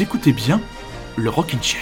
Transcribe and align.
Écoutez 0.00 0.32
bien 0.32 0.60
le 1.16 1.28
Rockin' 1.28 1.60
Chair. 1.60 1.80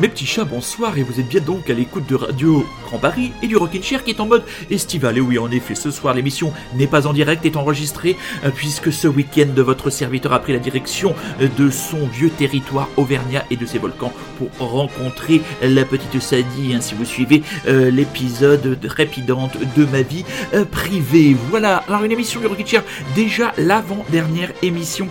Mes 0.00 0.08
petits 0.08 0.24
chats, 0.24 0.44
bonsoir 0.44 0.96
et 0.96 1.02
vous 1.02 1.20
êtes 1.20 1.28
bien 1.28 1.42
donc 1.42 1.68
à 1.68 1.74
l'écoute 1.74 2.08
de 2.08 2.14
Radio 2.14 2.64
Grand 2.86 2.98
Paris 2.98 3.32
et 3.42 3.48
du 3.48 3.56
Rockin' 3.56 3.82
Chair 3.82 4.04
qui 4.04 4.12
est 4.12 4.20
en 4.20 4.26
mode 4.26 4.44
estival. 4.70 5.18
Et 5.18 5.20
oui, 5.20 5.38
en 5.38 5.50
effet, 5.50 5.74
ce 5.74 5.90
soir 5.90 6.14
l'émission 6.14 6.52
n'est 6.74 6.86
pas 6.86 7.06
en 7.06 7.12
direct, 7.12 7.44
est 7.44 7.56
enregistrée 7.56 8.16
euh, 8.44 8.50
puisque 8.54 8.92
ce 8.92 9.08
week-end 9.08 9.48
votre 9.56 9.90
serviteur 9.90 10.32
a 10.32 10.38
pris 10.38 10.52
la 10.52 10.58
direction 10.58 11.14
euh, 11.40 11.48
de 11.58 11.68
son 11.68 12.06
vieux 12.06 12.30
territoire 12.30 12.88
auvergnat 12.96 13.44
et 13.50 13.56
de 13.56 13.66
ses 13.66 13.78
volcans 13.78 14.12
pour 14.38 14.50
rencontrer 14.58 15.42
la 15.62 15.84
petite 15.84 16.20
Sadie. 16.20 16.74
Hein, 16.74 16.80
si 16.80 16.94
vous 16.94 17.04
suivez 17.04 17.42
euh, 17.66 17.90
l'épisode 17.90 18.78
répidante 18.84 19.56
de 19.76 19.84
ma 19.84 20.02
vie 20.02 20.24
privée. 20.70 21.36
Voilà, 21.50 21.78
alors 21.88 22.04
une 22.04 22.12
émission 22.12 22.40
du 22.40 22.46
Rockin' 22.46 22.66
Chair, 22.66 22.84
déjà 23.14 23.52
l'avant-dernière 23.58 24.52
émission 24.62 25.08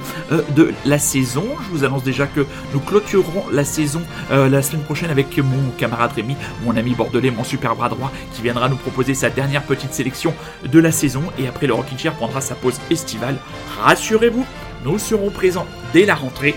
de 0.55 0.71
la 0.85 0.97
saison. 0.97 1.45
Je 1.63 1.77
vous 1.77 1.83
annonce 1.83 2.03
déjà 2.03 2.25
que 2.25 2.45
nous 2.73 2.79
clôturerons 2.79 3.45
la 3.51 3.65
saison 3.65 4.01
la 4.29 4.61
semaine 4.61 4.83
prochaine 4.83 5.09
avec 5.09 5.37
mon 5.37 5.71
camarade 5.77 6.11
Rémi, 6.15 6.35
mon 6.63 6.75
ami 6.77 6.93
bordelais, 6.93 7.31
mon 7.31 7.43
super 7.43 7.64
bras 7.73 7.89
droit, 7.89 8.11
qui 8.33 8.41
viendra 8.41 8.69
nous 8.69 8.75
proposer 8.75 9.15
sa 9.15 9.29
dernière 9.29 9.63
petite 9.63 9.93
sélection 9.93 10.33
de 10.63 10.79
la 10.79 10.91
saison. 10.91 11.23
Et 11.39 11.47
après, 11.47 11.65
le 11.65 11.73
Rockin' 11.73 11.97
Chair 11.97 12.13
prendra 12.13 12.41
sa 12.41 12.53
pause 12.55 12.79
estivale. 12.91 13.37
Rassurez-vous, 13.81 14.45
nous 14.83 14.99
serons 14.99 15.31
présents 15.31 15.65
dès 15.93 16.05
la 16.05 16.15
rentrée 16.15 16.53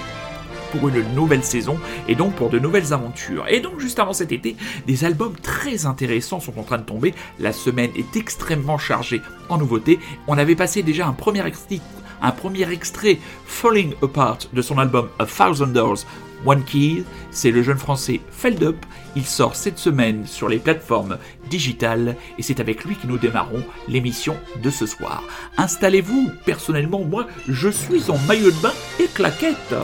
pour 0.70 0.89
une 0.89 1.03
nouvelle 1.15 1.42
saison 1.42 1.78
et 2.09 2.15
donc 2.15 2.34
pour 2.34 2.50
de 2.50 2.59
nouvelles 2.59 2.92
aventures. 2.92 3.47
Et 3.48 3.61
donc 3.61 3.81
juste 3.81 3.98
avant 3.98 4.12
cet 4.12 4.33
été, 4.33 4.56
des 4.87 5.05
albums 5.05 5.34
très 5.42 5.87
intéressants 5.87 6.41
sont 6.41 6.59
en 6.59 6.62
train 6.62 6.78
de 6.78 6.83
tomber. 6.83 7.15
La 7.39 7.53
semaine 7.53 7.91
est 7.97 8.17
extrêmement 8.17 8.78
chargée 8.78 9.22
en 9.48 9.59
nouveautés. 9.59 9.98
On 10.27 10.39
avait 10.39 10.56
passé 10.56 10.83
déjà 10.83 11.06
un 11.06 11.12
premier 11.12 11.47
extrait, 11.47 11.81
un 12.20 12.33
premier 12.33 12.70
extrait 12.70 13.19
Falling 13.47 13.95
Apart 14.03 14.39
de 14.53 14.62
son 14.62 14.78
album 14.78 15.09
A 15.19 15.27
Thousand 15.27 15.69
Doors 15.69 16.05
One 16.47 16.64
Key, 16.64 17.05
c'est 17.31 17.50
le 17.50 17.62
jeune 17.62 17.78
français 17.78 18.20
Feldup. 18.31 18.84
Il 19.17 19.25
sort 19.25 19.56
cette 19.56 19.78
semaine 19.78 20.27
sur 20.27 20.48
les 20.48 20.58
plateformes 20.58 21.19
digitales 21.50 22.17
et 22.39 22.42
c'est 22.42 22.61
avec 22.61 22.84
lui 22.84 22.97
que 22.97 23.06
nous 23.06 23.19
démarrons 23.19 23.64
l'émission 23.89 24.36
de 24.62 24.70
ce 24.70 24.86
soir. 24.86 25.25
Installez-vous, 25.56 26.31
personnellement, 26.44 27.05
moi, 27.05 27.27
je 27.48 27.69
suis 27.69 28.11
en 28.11 28.19
maillot 28.19 28.50
de 28.50 28.62
bain 28.62 28.72
et 29.00 29.06
claquette. 29.06 29.75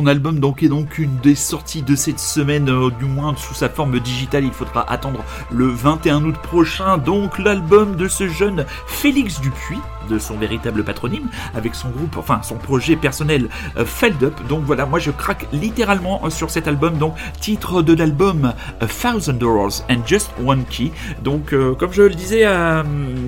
Son 0.00 0.06
album 0.06 0.40
donc 0.40 0.62
est 0.62 0.68
donc 0.70 0.96
une 0.96 1.14
des 1.18 1.34
sorties 1.34 1.82
de 1.82 1.94
cette 1.94 2.20
semaine, 2.20 2.70
euh, 2.70 2.88
du 2.88 3.04
moins 3.04 3.36
sous 3.36 3.52
sa 3.52 3.68
forme 3.68 4.00
digitale. 4.00 4.44
Il 4.44 4.50
faudra 4.50 4.90
attendre 4.90 5.22
le 5.50 5.66
21 5.66 6.24
août 6.24 6.36
prochain. 6.42 6.96
Donc 6.96 7.38
l'album 7.38 7.96
de 7.96 8.08
ce 8.08 8.26
jeune 8.26 8.64
Félix 8.86 9.42
Dupuis, 9.42 9.78
de 10.08 10.18
son 10.18 10.36
véritable 10.36 10.84
patronyme, 10.84 11.28
avec 11.54 11.74
son 11.74 11.88
groupe, 11.90 12.16
enfin 12.16 12.40
son 12.42 12.56
projet 12.56 12.96
personnel 12.96 13.48
euh, 13.76 13.84
Feld 13.84 14.22
Up. 14.22 14.34
Donc 14.48 14.62
voilà, 14.64 14.86
moi 14.86 14.98
je 14.98 15.10
craque 15.10 15.46
littéralement 15.52 16.20
euh, 16.24 16.30
sur 16.30 16.50
cet 16.50 16.68
album. 16.68 16.98
Donc 16.98 17.14
titre 17.40 17.82
de 17.82 17.94
l'album 17.94 18.52
A 18.80 18.86
Thousand 18.86 19.34
Doors 19.34 19.84
and 19.90 20.06
Just 20.06 20.30
One 20.44 20.64
Key. 20.64 20.90
Donc 21.22 21.54
comme 21.78 21.92
je 21.92 22.02
le 22.02 22.14
disais 22.14 22.44
à, 22.44 22.84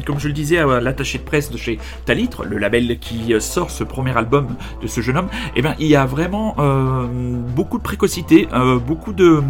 comme 0.07 0.19
je 0.19 0.29
le 0.29 0.35
disais 0.35 0.59
à 0.59 0.81
l'attaché 0.81 1.19
de 1.19 1.25
presse 1.25 1.51
de 1.51 1.57
chez 1.57 1.79
Talitre, 2.05 2.45
le 2.45 2.59
label 2.59 2.99
qui 2.99 3.35
sort 3.41 3.71
ce 3.71 3.85
premier 3.85 4.17
album 4.17 4.49
de 4.83 4.87
ce 4.87 5.01
jeune 5.01 5.19
homme, 5.19 5.29
eh 5.57 5.63
bien 5.63 5.75
il 5.79 5.87
y 5.87 5.97
a 5.97 6.07
vraiment 6.07 6.55
euh, 6.59 7.07
beaucoup 7.55 7.79
de 7.79 7.83
précocité, 7.83 8.49
euh, 8.53 8.79
beaucoup 8.79 9.13
de 9.13 9.43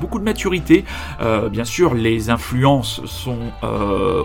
beaucoup 0.00 0.18
de 0.18 0.24
maturité. 0.24 0.84
Euh, 1.20 1.48
bien 1.48 1.64
sûr, 1.64 1.94
les 1.94 2.30
influences 2.30 3.00
sont 3.06 3.38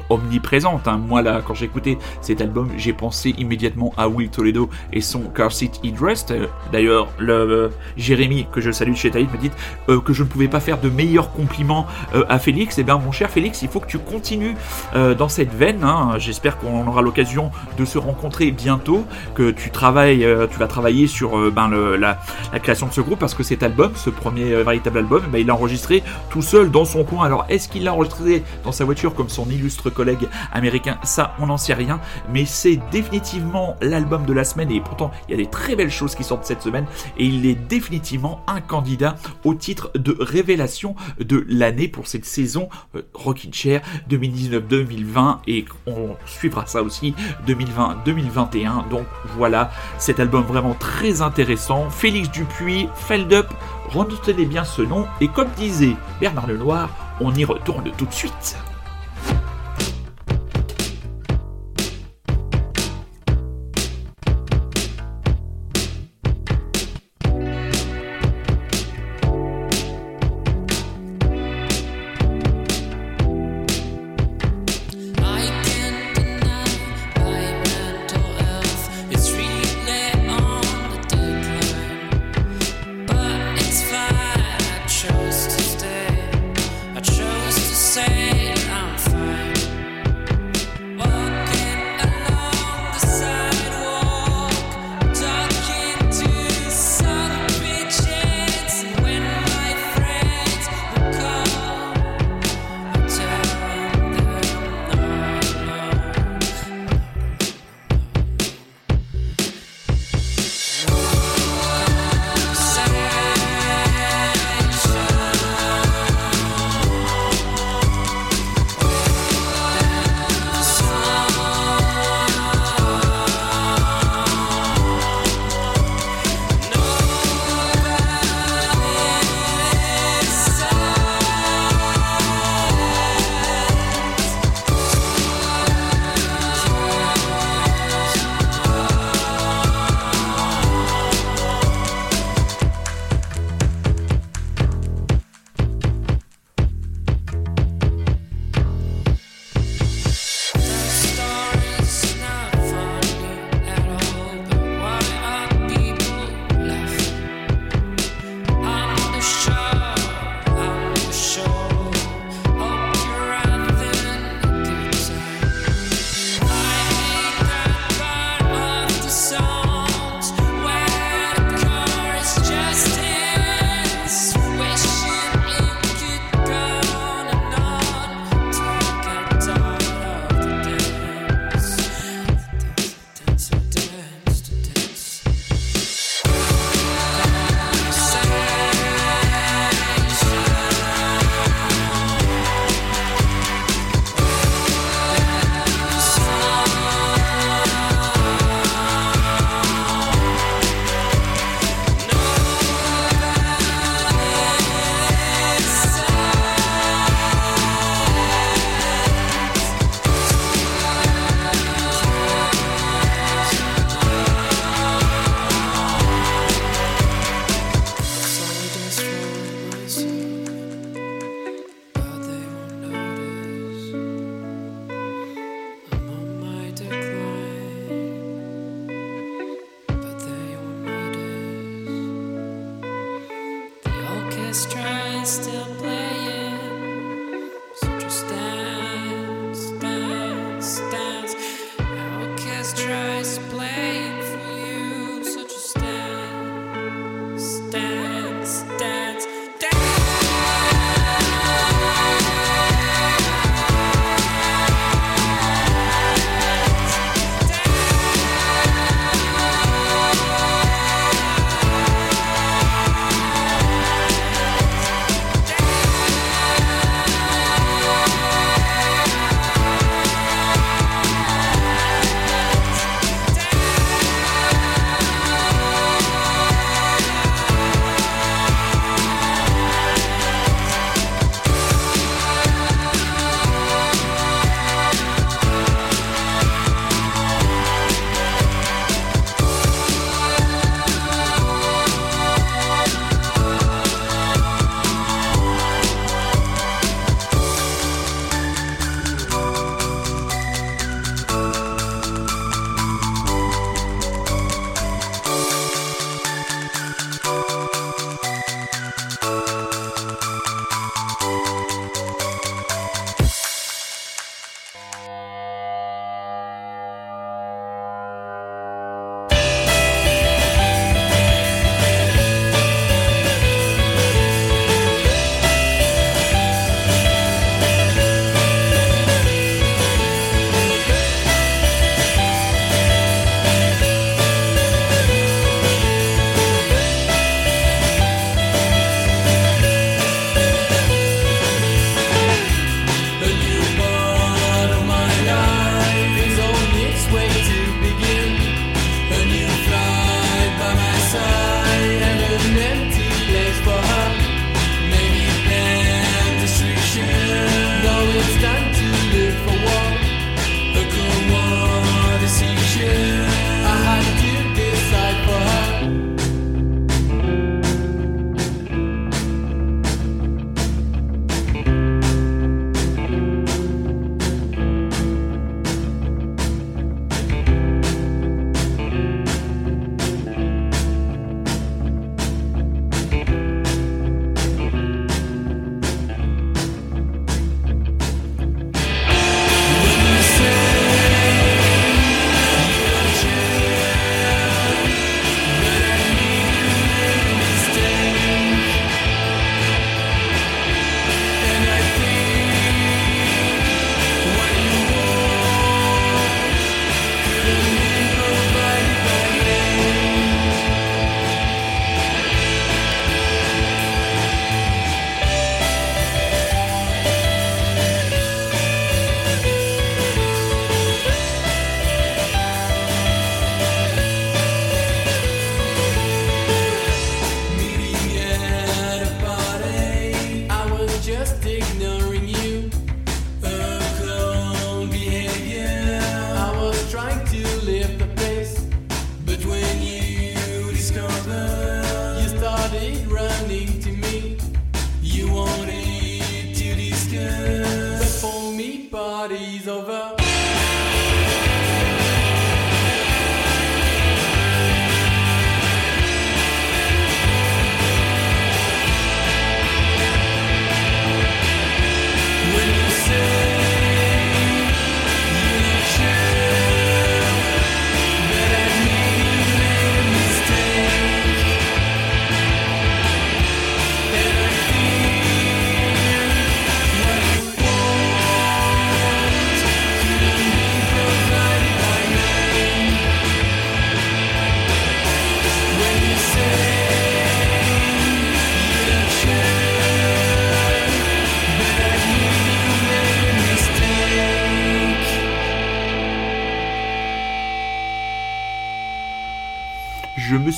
omniprésentes. 0.10 0.88
Hein. 0.88 1.00
Moi 1.08 1.22
là, 1.22 1.42
quand 1.46 1.54
écouté 1.62 1.98
cet 2.30 2.42
album, 2.42 2.70
j'ai 2.78 2.94
pensé 2.94 3.34
immédiatement 3.40 3.92
à 3.98 4.08
Will 4.08 4.30
Toledo 4.30 4.70
et 4.94 5.02
son 5.02 5.22
Car 5.36 5.52
Seat 5.52 5.80
Headrest. 5.84 6.32
D'ailleurs, 6.72 7.08
le 7.18 7.72
Jérémy 7.98 8.46
que 8.52 8.62
je 8.62 8.70
salue 8.72 8.94
chez 8.94 9.10
Taïd 9.10 9.32
me 9.32 9.38
dit 9.38 9.50
que 9.88 10.14
je 10.14 10.24
ne 10.24 10.28
pouvais 10.28 10.48
pas 10.48 10.60
faire 10.60 10.80
de 10.80 10.90
meilleurs 10.90 11.32
compliments 11.32 11.88
à 12.14 12.38
Félix. 12.38 12.78
Eh 12.78 12.84
bien, 12.84 13.00
mon 13.00 13.12
cher 13.12 13.32
Félix, 13.32 13.64
il 13.64 13.68
faut 13.68 13.80
que 13.80 13.88
tu 13.88 13.98
continues 13.98 14.56
dans 14.94 15.28
cette 15.28 15.52
veine. 15.54 15.84
Hein. 15.84 16.20
J'espère 16.20 16.60
qu'on 16.60 16.86
aura 16.88 17.02
l'occasion 17.02 17.50
de 17.80 17.86
se 17.86 17.98
rencontrer 17.98 18.52
bientôt, 18.52 19.06
que 19.34 19.50
tu 19.50 19.72
travailles, 19.72 20.28
tu 20.52 20.60
vas 20.60 20.68
travailler 20.68 21.08
sur 21.08 21.52
ben, 21.52 21.70
la, 21.98 22.20
création 22.60 22.86
de 22.86 22.94
ce 22.94 23.02
groupe 23.02 23.20
parce 23.20 23.34
que 23.34 23.42
cet 23.42 23.64
album, 23.64 23.94
ce 23.96 24.12
premier 24.12 24.54
euh, 24.54 24.64
véritable 24.64 25.00
album, 25.00 25.24
bah, 25.32 25.40
il 25.40 25.48
l'a 25.48 25.56
enregistré 25.56 26.04
tout 26.30 26.42
seul 26.42 26.70
dans 26.70 26.86
son 26.86 27.04
coin. 27.04 27.26
Alors 27.26 27.46
est-ce 27.50 27.68
qu'il 27.68 27.84
l'a 27.84 27.94
enregistré 27.94 28.44
dans 28.64 28.72
sa 28.72 28.86
voiture 28.86 29.16
comme 29.16 29.30
son 29.30 29.50
illustre 29.50 29.90
collègue 29.90 30.28
américain? 30.52 30.98
Ça, 31.04 31.34
on 31.40 31.48
n'en 31.48 31.58
sait 31.58 31.74
rien, 31.74 32.00
mais 32.32 32.46
c'est 32.46 32.80
définitivement 32.92 33.76
l'album 33.82 34.26
de 34.26 34.34
la 34.34 34.44
semaine 34.44 34.72
et 34.72 34.82
pourtant 34.82 35.12
il 35.28 35.32
y 35.32 35.34
a 35.34 35.38
des 35.38 35.50
très 35.50 35.76
belles 35.76 35.92
choses 35.92 36.16
qui 36.16 36.24
sortent 36.24 36.46
cette 36.46 36.62
semaine 36.62 36.86
et 37.18 37.26
il 37.26 37.46
est 37.46 37.56
définitivement 37.56 38.42
un 38.48 38.62
candidat 38.62 39.16
au 39.44 39.54
titre 39.54 39.92
de 39.96 40.16
révélation 40.20 40.96
de 41.20 41.46
l'année 41.48 41.88
pour 41.88 42.08
cette 42.08 42.26
saison 42.26 42.70
euh, 42.96 43.02
Rockin' 43.14 43.54
Chair 43.54 43.82
2019-2020 44.10 45.40
et 45.48 45.66
on 45.88 46.16
suivra 46.26 46.66
ça 46.66 46.84
aussi 46.84 47.14
2020-2021. 47.48 48.90
Donc 48.90 49.06
voilà, 49.36 49.72
cet 49.98 50.20
album 50.20 50.44
vraiment 50.44 50.74
très 50.74 51.22
intéressant 51.22 51.90
Félix 51.90 52.30
Dupuis, 52.32 52.88
Feldup, 52.96 53.48
retenez 53.90 54.46
bien 54.46 54.64
ce 54.64 54.82
nom, 54.82 55.08
et 55.22 55.28
comme 55.28 55.50
disait 55.58 55.96
Bernard 56.20 56.48
Lenoir, 56.48 56.90
on 57.20 57.34
y 57.34 57.46
retourne 57.46 57.92
tout 57.98 58.06
de 58.06 58.14
suite. 58.14 58.58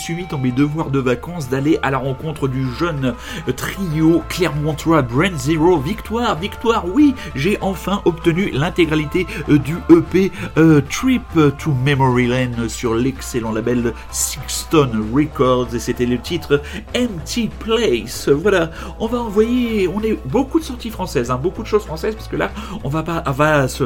Suis 0.02 0.26
dans 0.26 0.40
mes 0.40 0.52
devoirs 0.52 0.90
de 0.90 0.98
vacances 0.98 1.48
d'aller 1.48 1.78
à 1.84 1.92
la 1.92 2.00
rencontre 2.00 2.48
du 2.48 2.68
jeune 2.74 3.14
trio 3.56 4.24
Clermontois 4.30 5.04
Brand 5.04 5.36
Zero. 5.36 5.78
Victoire, 5.78 6.36
victoire, 6.40 6.86
oui, 6.92 7.14
j'ai 7.36 7.60
enfin 7.62 8.02
obtenu 8.06 8.50
l'intégralité 8.50 9.28
euh, 9.50 9.60
du 9.60 9.76
EP 9.92 10.32
euh, 10.58 10.82
Trip 10.90 11.22
to 11.60 11.72
Memory 11.86 12.28
Lane 12.28 12.68
sur 12.68 12.96
l'excellent 12.96 13.52
label 13.52 13.94
Sixton 14.10 14.90
Records 15.14 15.76
et 15.76 15.80
c'était 15.80 16.08
le 16.08 16.18
titre 16.18 16.62
Empty 16.98 17.52
Place. 17.60 18.28
Voilà, 18.28 18.72
on 19.00 19.06
va 19.06 19.20
envoyer, 19.20 19.88
on 19.88 20.02
est 20.02 20.18
beaucoup 20.26 20.60
de 20.60 20.66
sorties 20.66 20.90
françaises, 20.90 21.30
hein, 21.30 21.40
beaucoup 21.42 21.62
de 21.62 21.68
choses 21.68 21.86
françaises 21.86 22.16
parce 22.16 22.28
que 22.28 22.38
là, 22.38 22.50
on 22.84 22.90
va 22.90 23.04
pas, 23.04 23.24
on 23.28 23.32
va 23.32 23.68
se, 23.68 23.84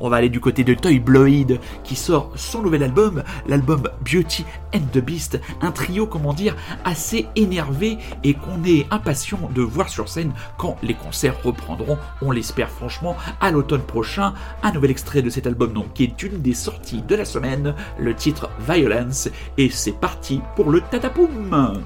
on 0.00 0.08
va 0.08 0.16
aller 0.16 0.30
du 0.30 0.40
côté 0.40 0.64
de 0.64 0.72
Toy 0.72 0.98
Bloid 1.00 1.58
qui 1.84 1.96
sort 1.96 2.32
son 2.34 2.62
nouvel 2.62 2.82
album, 2.82 3.22
l'album 3.46 3.82
Beauty 4.00 4.46
and 4.74 4.86
the 4.92 4.98
Beast, 4.98 5.40
un 5.60 5.72
trio, 5.72 6.06
comment 6.06 6.32
dire, 6.32 6.56
assez 6.84 7.26
énervé 7.36 7.98
et 8.24 8.34
qu'on 8.34 8.64
est 8.64 8.86
impatient 8.90 9.50
de 9.54 9.62
voir 9.62 9.88
sur 9.88 10.08
scène 10.08 10.32
quand 10.58 10.76
les 10.82 10.94
concerts 10.94 11.42
reprendront, 11.42 11.98
on 12.22 12.30
l'espère 12.30 12.70
franchement, 12.70 13.16
à 13.40 13.50
l'automne 13.50 13.82
prochain. 13.82 14.34
Un 14.62 14.72
nouvel 14.72 14.90
extrait 14.90 15.22
de 15.22 15.30
cet 15.30 15.46
album, 15.46 15.72
donc, 15.72 15.92
qui 15.94 16.04
est 16.04 16.22
une 16.22 16.40
des 16.40 16.54
sorties 16.54 17.02
de 17.02 17.14
la 17.14 17.24
semaine, 17.24 17.74
le 17.98 18.14
titre 18.14 18.50
Violence, 18.68 19.28
et 19.58 19.70
c'est 19.70 19.92
parti 19.92 20.40
pour 20.56 20.70
le 20.70 20.80
Tatapoum! 20.80 21.82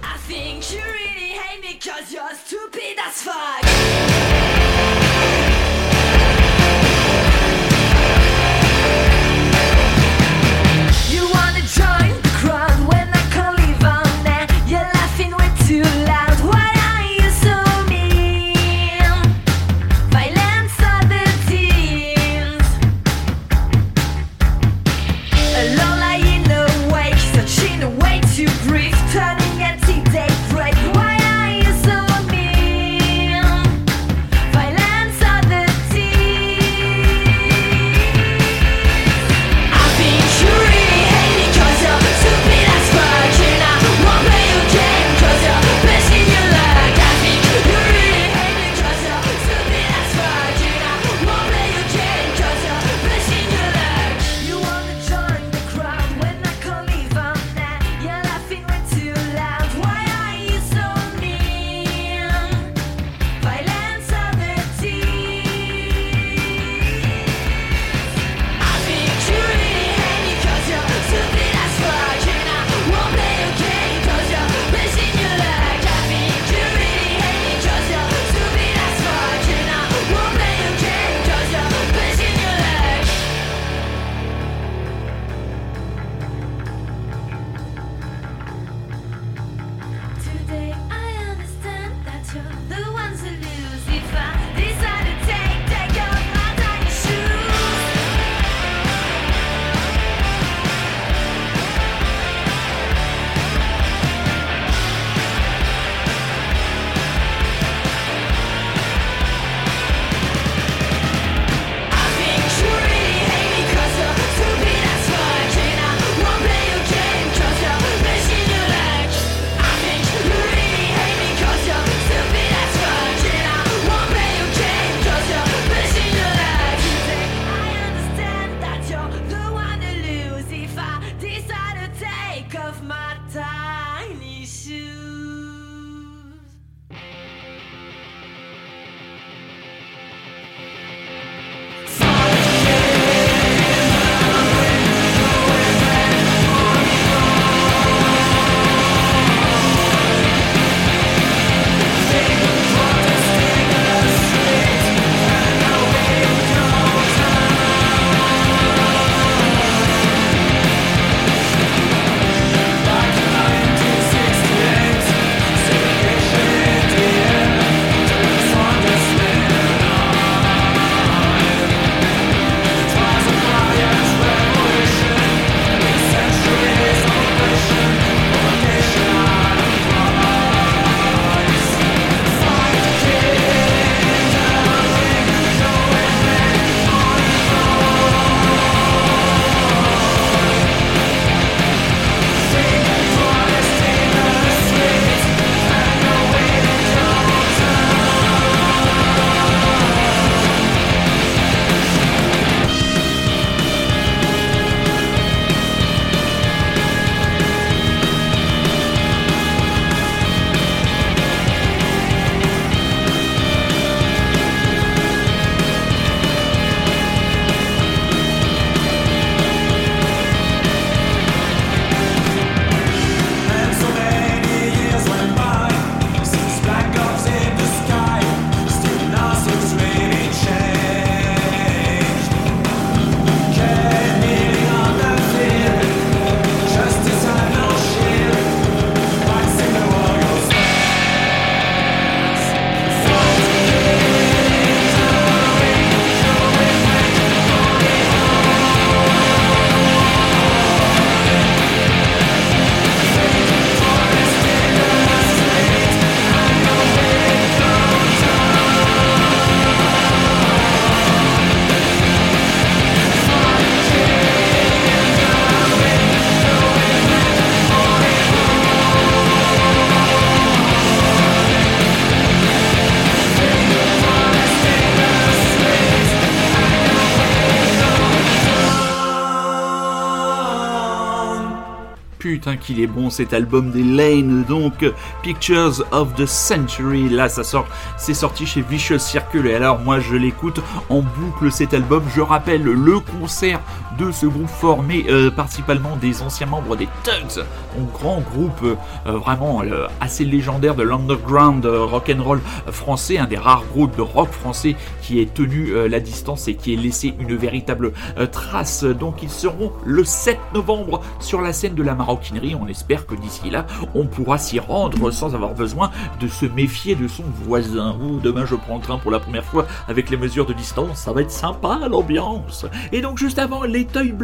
Putain 282.35 282.57
qu'il 282.57 282.81
est 282.81 282.89
bon 282.89 283.11
cet 283.11 283.33
album 283.33 283.71
des 283.71 283.85
Lane, 283.85 284.43
donc 284.49 284.85
Pictures 285.23 285.85
of 285.93 286.17
the 286.17 286.27
Century. 286.27 287.09
Là, 287.09 287.29
ça 287.29 287.45
sort, 287.45 287.69
c'est 287.97 288.13
sorti 288.13 288.45
chez 288.45 288.61
Vicious 288.61 288.99
Circle. 288.99 289.47
Et 289.47 289.55
alors, 289.55 289.79
moi, 289.79 290.01
je 290.01 290.17
l'écoute 290.17 290.59
en 290.89 291.01
boucle 291.01 291.53
cet 291.53 291.75
album. 291.75 292.03
Je 292.13 292.21
rappelle 292.21 292.65
le 292.65 292.99
concert 292.99 293.61
de 293.99 294.11
ce 294.11 294.27
groupe 294.27 294.49
formé 294.49 295.05
euh, 295.09 295.31
principalement 295.31 295.97
des 295.97 296.23
anciens 296.23 296.47
membres 296.47 296.77
des 296.77 296.89
Tugs, 297.05 297.45
un 297.79 297.85
grand 297.93 298.21
groupe 298.21 298.63
euh, 298.63 298.77
euh, 299.07 299.19
vraiment 299.19 299.63
assez 300.01 300.25
légendaire 300.25 300.75
de 300.75 300.83
l'underground 300.83 301.65
rock 301.65 302.11
and 302.15 302.23
roll 302.23 302.41
français, 302.71 303.19
un 303.19 303.27
des 303.27 303.37
rares 303.37 303.65
groupes 303.73 303.97
de 303.97 304.03
rock 304.03 304.31
français 304.31 304.77
qui 305.03 305.21
ait 305.21 305.27
tenu 305.27 305.73
la 305.89 306.01
distance 306.01 306.49
et 306.49 306.55
qui 306.55 306.73
ait 306.73 306.77
laissé 306.77 307.15
une 307.19 307.37
véritable 307.37 307.93
trace. 308.33 308.85
Donc 308.85 309.23
ils 309.23 309.31
seront 309.31 309.73
le 309.85 310.05
7 310.05 310.39
novembre 310.55 311.01
sur 311.21 311.41
la 311.41 311.53
scène 311.53 311.75
de 311.75 311.83
la 311.83 311.95
maroquinerie. 311.95 312.55
On 312.55 312.67
espère 312.67 313.07
que 313.07 313.15
d'ici 313.15 313.51
là, 313.51 313.67
on 313.95 314.07
pourra 314.07 314.39
s'y 314.39 314.59
rendre 314.59 315.11
sans 315.11 315.35
avoir 315.35 315.55
besoin 315.55 315.91
de 316.21 316.29
se 316.29 316.47
méfier 316.47 316.95
de 316.95 317.09
son 317.09 317.25
voisin. 317.45 317.97
Ou 318.03 318.21
demain 318.21 318.45
je 318.47 318.55
prends 318.55 318.77
le 318.77 318.83
train 318.83 318.99
pour 318.99 319.11
la 319.11 319.21
première 319.21 319.45
fois 319.45 319.67
avec 319.89 320.11
les 320.11 320.17
mesures 320.17 320.47
de 320.47 320.53
distance, 320.53 320.99
ça 320.99 321.13
va 321.13 321.23
être 321.23 321.31
sympa 321.31 321.81
l'ambiance. 321.89 322.67
Et 322.93 323.01
donc 323.01 323.19
juste 323.19 323.39
avant 323.39 323.65
les 323.65 323.84
Toy. 323.87 324.15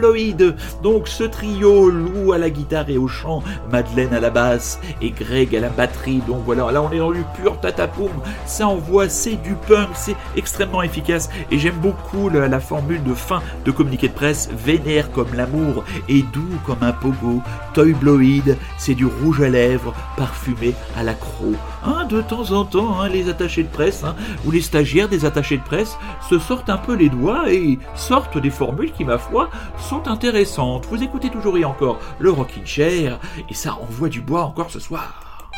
Donc 0.83 1.09
ce 1.09 1.25
trio, 1.25 1.91
Lou 1.91 2.33
à 2.33 2.39
la 2.39 2.51
guitare 2.51 2.89
et 2.89 2.99
au 2.99 3.09
chant, 3.09 3.43
Madeleine 3.71 4.15
à 4.15 4.21
la 4.21 4.31
basse 4.31 4.81
et 5.03 5.11
Greg 5.11 5.55
à 5.55 5.61
la 5.61 5.69
batterie. 5.69 6.23
Donc 6.27 6.43
voilà, 6.45 6.71
là 6.71 6.83
on 6.83 6.91
est 6.91 6.99
dans 6.99 7.13
du 7.13 7.25
pur 7.35 7.59
tatapoum. 7.61 8.11
Ça 8.47 8.67
envoie, 8.67 9.09
c'est 9.09 9.37
du 9.37 9.55
punk, 9.69 9.91
c'est 9.95 10.17
extrêmement 10.37 10.83
efficace. 10.83 11.31
Et 11.51 11.59
j'aime 11.59 11.77
beaucoup 11.77 12.29
la, 12.29 12.61
formule 12.61 13.03
de 13.03 13.15
fin 13.15 13.43
de 13.65 13.71
communiqué 13.71 14.09
de 14.09 14.15
presse, 14.15 14.51
vénère 14.53 15.11
comme 15.13 15.35
l'amour 15.35 15.85
et 16.09 16.23
doux 16.23 16.59
comme 16.67 16.83
un 16.83 16.93
pogo. 16.93 17.43
Toy 17.75 17.93
Bloid, 17.93 18.57
c'est 18.79 18.95
du 18.95 19.07
rouge 19.07 19.41
à 19.43 19.49
lèvres 19.49 19.95
parfumé 20.17 20.75
à 20.97 21.03
la 21.03 21.15
croc. 21.15 21.55
Hein, 21.83 22.05
de 22.05 22.21
temps 22.21 22.51
en 22.53 22.65
temps, 22.65 23.01
hein, 23.01 23.09
les 23.09 23.29
attachés 23.29 23.63
de 23.63 23.69
presse 23.69 24.05
hein, 24.05 24.15
ou 24.45 24.51
les 24.51 24.61
stagiaires 24.61 25.09
des 25.09 25.25
attachés 25.25 25.57
de 25.57 25.63
presse 25.63 25.97
se 26.29 26.39
sortent 26.39 26.69
un 26.69 26.77
peu 26.77 26.95
les 26.95 27.09
doigts 27.09 27.51
et 27.51 27.79
sortent 27.95 28.39
des 28.39 28.51
formules 28.51 28.93
qui, 28.93 29.05
ma 29.05 29.19
foi, 29.19 29.49
sont 29.79 30.07
intéressantes. 30.07 30.87
Vous 30.91 31.03
écoutez 31.03 31.31
toujours 31.31 31.57
et 31.57 31.65
encore 31.65 31.99
le 32.19 32.31
Rockin' 32.31 32.67
Chair, 32.67 33.19
et 33.49 33.55
ça 33.55 33.75
envoie 33.81 34.09
du 34.09 34.21
bois 34.21 34.45
encore 34.45 34.71
ce 34.71 34.81
soir. 34.81 35.51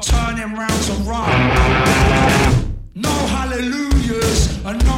Turning 0.00 0.54
round 0.54 0.82
to 0.84 0.92
run. 1.08 1.28
No 2.94 3.10
hallelujahs 3.34 4.64
and 4.64 4.84
no 4.84 4.97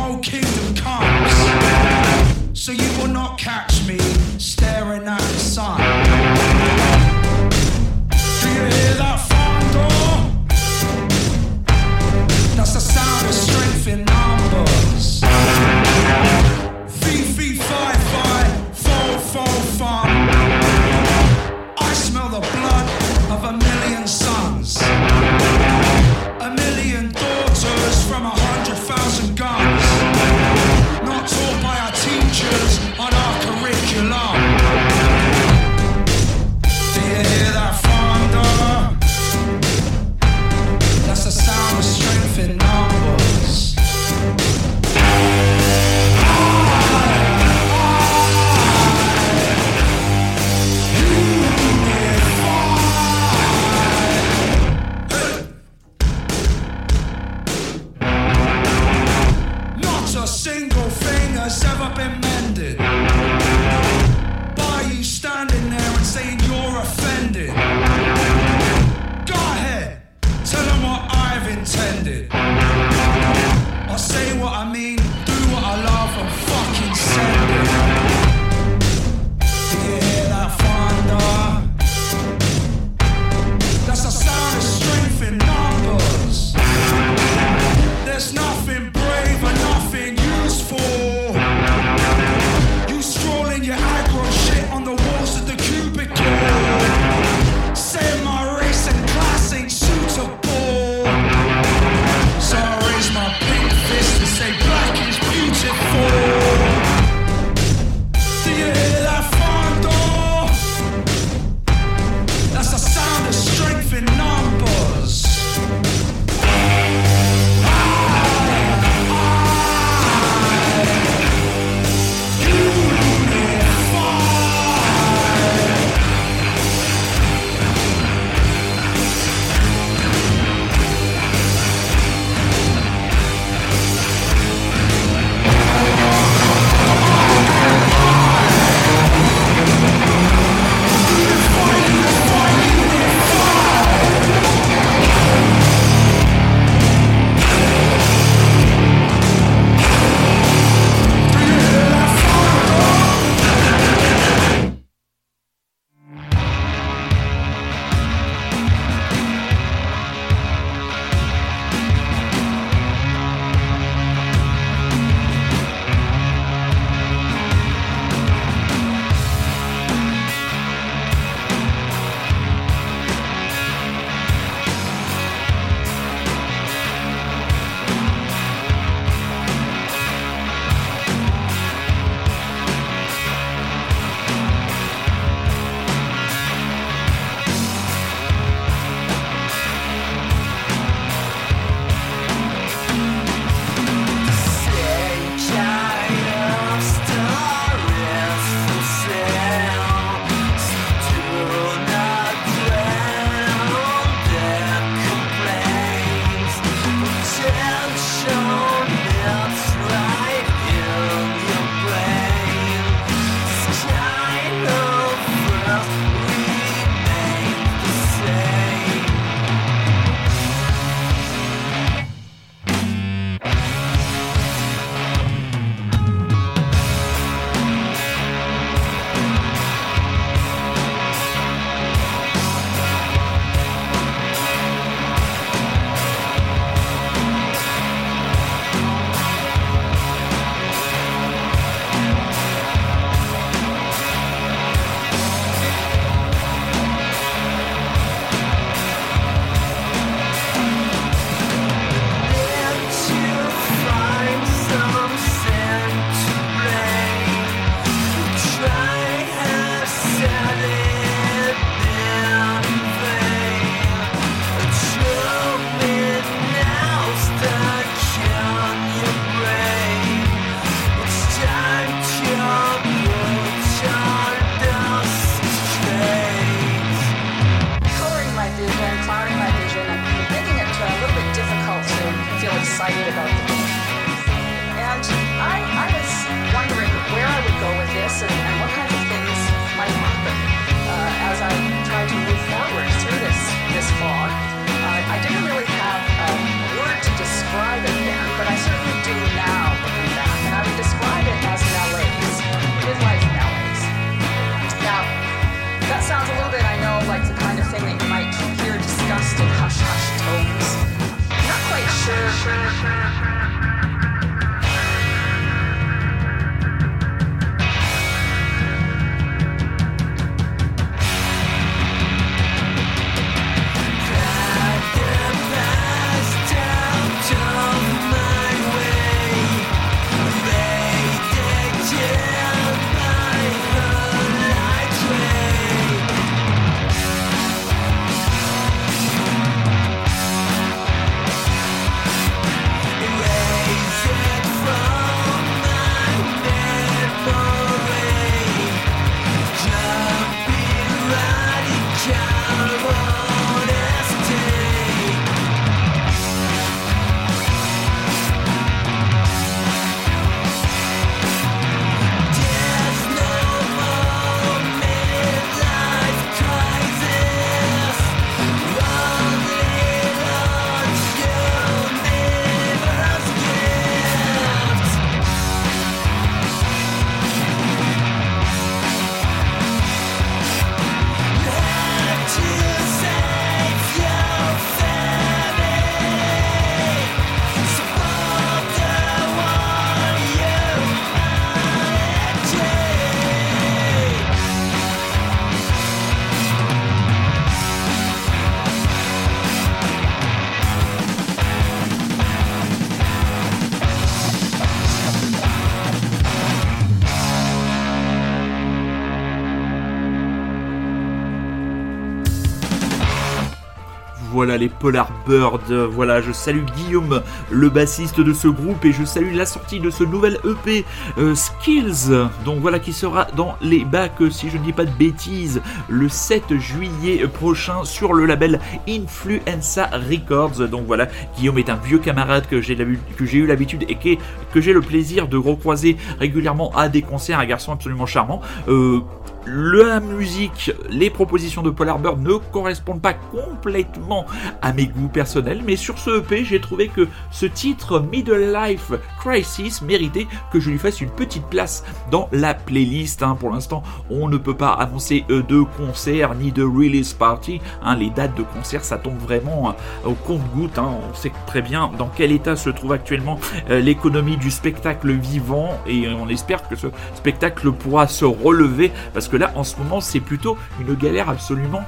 voilà 414.40 414.56
les 414.56 414.70
Polar 414.70 415.10
Birds. 415.28 415.70
Voilà, 415.90 416.22
je 416.22 416.32
salue 416.32 416.64
Guillaume, 416.74 417.20
le 417.50 417.68
bassiste 417.68 418.22
de 418.22 418.32
ce 418.32 418.48
groupe, 418.48 418.82
et 418.86 418.92
je 418.92 419.04
salue 419.04 419.34
la 419.34 419.44
sortie 419.44 419.80
de 419.80 419.90
ce 419.90 420.02
nouvel 420.02 420.38
EP 420.44 420.86
euh, 421.18 421.34
Skills, 421.34 422.08
donc 422.46 422.58
voilà 422.60 422.78
qui 422.78 422.94
sera 422.94 423.26
dans 423.36 423.56
les 423.60 423.84
bacs, 423.84 424.12
si 424.30 424.48
je 424.48 424.56
ne 424.56 424.62
dis 424.62 424.72
pas 424.72 424.86
de 424.86 424.96
bêtises, 424.98 425.60
le 425.90 426.08
7 426.08 426.56
juillet 426.56 427.26
prochain 427.26 427.84
sur 427.84 428.14
le 428.14 428.24
label 428.24 428.60
Influenza 428.88 429.90
Records. 430.08 430.70
Donc 430.70 430.86
voilà, 430.86 431.08
Guillaume 431.36 431.58
est 431.58 431.68
un 431.68 431.76
vieux 431.76 431.98
camarade 431.98 432.46
que 432.48 432.62
j'ai 432.62 432.78
eu 432.78 433.46
l'habitude 433.46 433.84
et 433.90 433.96
que, 433.96 434.60
j'ai 434.62 434.72
le 434.72 434.80
plaisir 434.80 435.28
de 435.28 435.36
recroiser 435.36 435.98
régulièrement 436.18 436.74
à 436.74 436.88
des 436.88 437.02
concerts, 437.02 437.40
un 437.40 437.44
garçon 437.44 437.72
absolument 437.72 438.06
charmant. 438.06 438.40
Euh, 438.68 439.00
la 439.46 440.00
musique, 440.00 440.72
les 440.90 441.10
propositions 441.10 441.62
de 441.62 441.70
Polar 441.70 441.98
Bird 441.98 442.20
ne 442.20 442.34
correspondent 442.34 443.00
pas 443.00 443.14
complètement 443.14 444.26
à 444.60 444.72
mes 444.72 444.86
goûts 444.86 445.08
personnels, 445.08 445.62
mais 445.64 445.76
sur 445.76 445.98
ce 445.98 446.18
EP, 446.18 446.44
j'ai 446.44 446.60
trouvé 446.60 446.88
que 446.88 447.08
ce 447.30 447.46
titre 447.46 448.00
Middle 448.00 448.52
Life 448.52 448.92
Crisis 449.18 449.82
méritait 449.82 450.26
que 450.52 450.60
je 450.60 450.70
lui 450.70 450.78
fasse 450.78 451.00
une 451.00 451.10
petite 451.10 451.46
place 451.46 451.84
dans 452.10 452.28
la 452.32 452.54
playlist. 452.54 453.22
Hein. 453.22 453.36
Pour 453.38 453.50
l'instant, 453.50 453.82
on 454.10 454.28
ne 454.28 454.36
peut 454.36 454.56
pas 454.56 454.72
annoncer 454.72 455.24
euh, 455.30 455.42
de 455.42 455.62
concert 455.76 456.34
ni 456.34 456.52
de 456.52 456.62
release 456.62 457.14
party. 457.14 457.60
Hein. 457.82 457.96
Les 457.96 458.10
dates 458.10 458.36
de 458.36 458.42
concert, 458.42 458.84
ça 458.84 458.98
tombe 458.98 459.18
vraiment 459.18 459.70
euh, 459.70 460.10
au 460.10 460.14
compte-goutte. 460.14 460.78
Hein. 460.78 460.90
On 461.10 461.14
sait 461.14 461.32
très 461.46 461.62
bien 461.62 461.90
dans 461.98 462.10
quel 462.14 462.32
état 462.32 462.56
se 462.56 462.70
trouve 462.70 462.92
actuellement 462.92 463.38
euh, 463.70 463.80
l'économie 463.80 464.36
du 464.36 464.50
spectacle 464.50 465.12
vivant 465.12 465.78
et 465.86 466.08
on 466.08 466.28
espère 466.28 466.68
que 466.68 466.76
ce 466.76 466.88
spectacle 467.14 467.72
pourra 467.72 468.06
se 468.06 468.24
relever 468.24 468.92
parce 469.14 469.28
que 469.30 469.36
là, 469.36 469.52
en 469.54 469.64
ce 469.64 469.76
moment, 469.76 470.00
c'est 470.00 470.20
plutôt 470.20 470.56
une 470.80 470.94
galère 470.94 471.28
absolument 471.28 471.82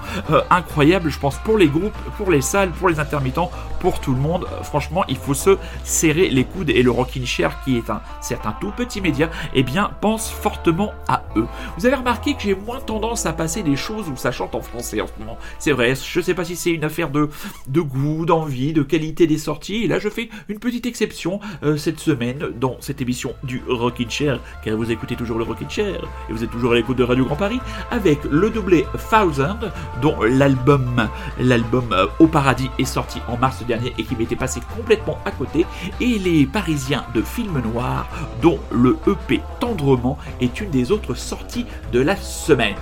incroyable. 0.50 1.10
Je 1.10 1.18
pense 1.18 1.38
pour 1.38 1.58
les 1.58 1.68
groupes, 1.68 1.96
pour 2.16 2.30
les 2.30 2.40
salles, 2.40 2.70
pour 2.70 2.88
les 2.88 3.00
intermittents, 3.00 3.50
pour 3.80 4.00
tout 4.00 4.12
le 4.12 4.20
monde. 4.20 4.46
franchement, 4.62 5.04
il 5.08 5.16
faut 5.16 5.34
se 5.34 5.58
serrer 5.84 6.28
les 6.30 6.44
coudes 6.44 6.70
et 6.70 6.82
le 6.82 6.90
Rockin' 6.90 7.24
qui 7.64 7.76
est 7.76 7.90
un 7.90 8.00
certain 8.20 8.54
tout 8.60 8.70
petit 8.70 9.00
média, 9.00 9.30
eh 9.54 9.62
bien, 9.62 9.90
pense 10.00 10.30
fortement 10.30 10.92
à 11.08 11.22
eux. 11.36 11.46
Vous 11.78 11.86
avez 11.86 11.96
remarqué 11.96 12.34
que 12.34 12.42
j'ai 12.42 12.54
moins 12.54 12.80
tendance 12.80 13.26
à 13.26 13.32
passer 13.32 13.62
des 13.62 13.76
choses 13.76 14.08
où 14.08 14.16
ça 14.16 14.32
chante 14.32 14.54
en 14.54 14.60
français 14.60 15.00
en 15.00 15.06
ce 15.06 15.12
moment. 15.18 15.38
C'est 15.58 15.72
vrai, 15.72 15.94
je 15.94 16.20
sais 16.20 16.34
pas 16.34 16.44
si 16.44 16.56
c'est 16.56 16.70
une 16.70 16.84
affaire 16.84 17.10
de, 17.10 17.28
de 17.68 17.80
goût, 17.80 18.26
d'envie, 18.26 18.72
de 18.72 18.82
qualité 18.82 19.26
des 19.26 19.38
sorties. 19.38 19.84
Et 19.84 19.86
là, 19.88 19.98
je 19.98 20.08
fais 20.08 20.28
une 20.48 20.58
petite 20.58 20.86
exception 20.86 21.40
euh, 21.62 21.76
cette 21.76 22.00
semaine 22.00 22.48
dans 22.56 22.76
cette 22.80 23.00
émission 23.00 23.34
du 23.42 23.62
Rockin' 23.68 24.10
Chair, 24.10 24.40
car 24.64 24.76
vous 24.76 24.90
écoutez 24.90 25.16
toujours 25.16 25.38
le 25.38 25.44
Rockin' 25.44 25.70
Chair 25.70 26.02
et 26.28 26.32
vous 26.32 26.44
êtes 26.44 26.50
toujours 26.50 26.72
à 26.72 26.74
l'écoute 26.74 26.98
de 26.98 27.04
Radio 27.04 27.24
Paris 27.36 27.60
avec 27.90 28.24
le 28.24 28.50
doublé 28.50 28.86
Thousand, 29.10 29.58
dont 30.00 30.22
l'album, 30.22 31.08
l'album 31.38 31.92
euh, 31.92 32.06
Au 32.18 32.26
Paradis 32.26 32.70
est 32.78 32.84
sorti 32.84 33.20
en 33.28 33.36
mars 33.36 33.62
dernier 33.66 33.92
et 33.98 34.04
qui 34.04 34.16
m'était 34.16 34.36
passé 34.36 34.60
complètement 34.76 35.18
à 35.24 35.30
côté. 35.30 35.66
Et 36.00 36.18
les 36.18 36.46
Parisiens 36.46 37.04
de 37.14 37.22
Film 37.22 37.60
Noir, 37.60 38.06
dont 38.40 38.58
le 38.70 38.96
EP 39.06 39.40
Tendrement 39.60 40.18
est 40.40 40.60
une 40.60 40.70
des 40.70 40.92
autres 40.92 41.14
sorties 41.14 41.66
de 41.92 42.00
la 42.00 42.16
semaine. 42.16 42.76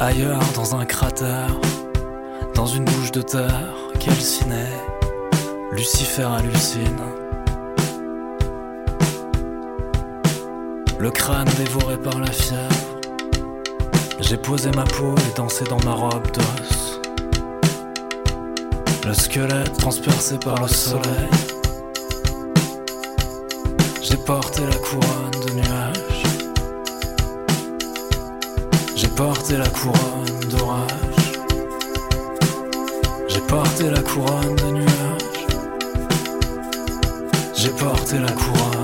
Ailleurs 0.00 0.40
dans 0.54 0.74
un 0.74 0.86
cratère, 0.86 1.60
dans 2.54 2.64
une 2.64 2.84
bouche 2.86 3.12
de 3.12 3.20
terre 3.20 3.79
calcinée, 4.00 4.74
Lucifer 5.72 6.24
hallucine. 6.24 7.00
Le 10.98 11.10
crâne 11.10 11.48
dévoré 11.56 11.96
par 11.98 12.18
la 12.18 12.30
fièvre 12.30 12.90
j'ai 14.30 14.36
posé 14.36 14.70
ma 14.76 14.84
peau 14.84 15.14
et 15.16 15.36
dansé 15.36 15.64
dans 15.64 15.82
ma 15.84 15.92
robe 15.92 16.30
d'os. 16.30 17.00
Le 19.04 19.12
squelette 19.12 19.76
transpercé 19.78 20.38
par 20.38 20.60
le 20.60 20.68
soleil. 20.68 21.28
J'ai 24.02 24.16
porté 24.18 24.62
la 24.66 24.76
couronne 24.76 25.30
de 25.46 25.52
nuages. 25.54 26.22
J'ai 28.94 29.08
porté 29.08 29.56
la 29.56 29.68
couronne 29.68 30.48
d'orage. 30.48 30.99
J'ai 33.50 33.56
porté 33.56 33.90
la 33.90 34.00
couronne 34.02 34.54
de 34.54 34.70
nuages. 34.70 35.46
J'ai 37.52 37.70
porté 37.70 38.18
la 38.20 38.30
couronne 38.30 38.79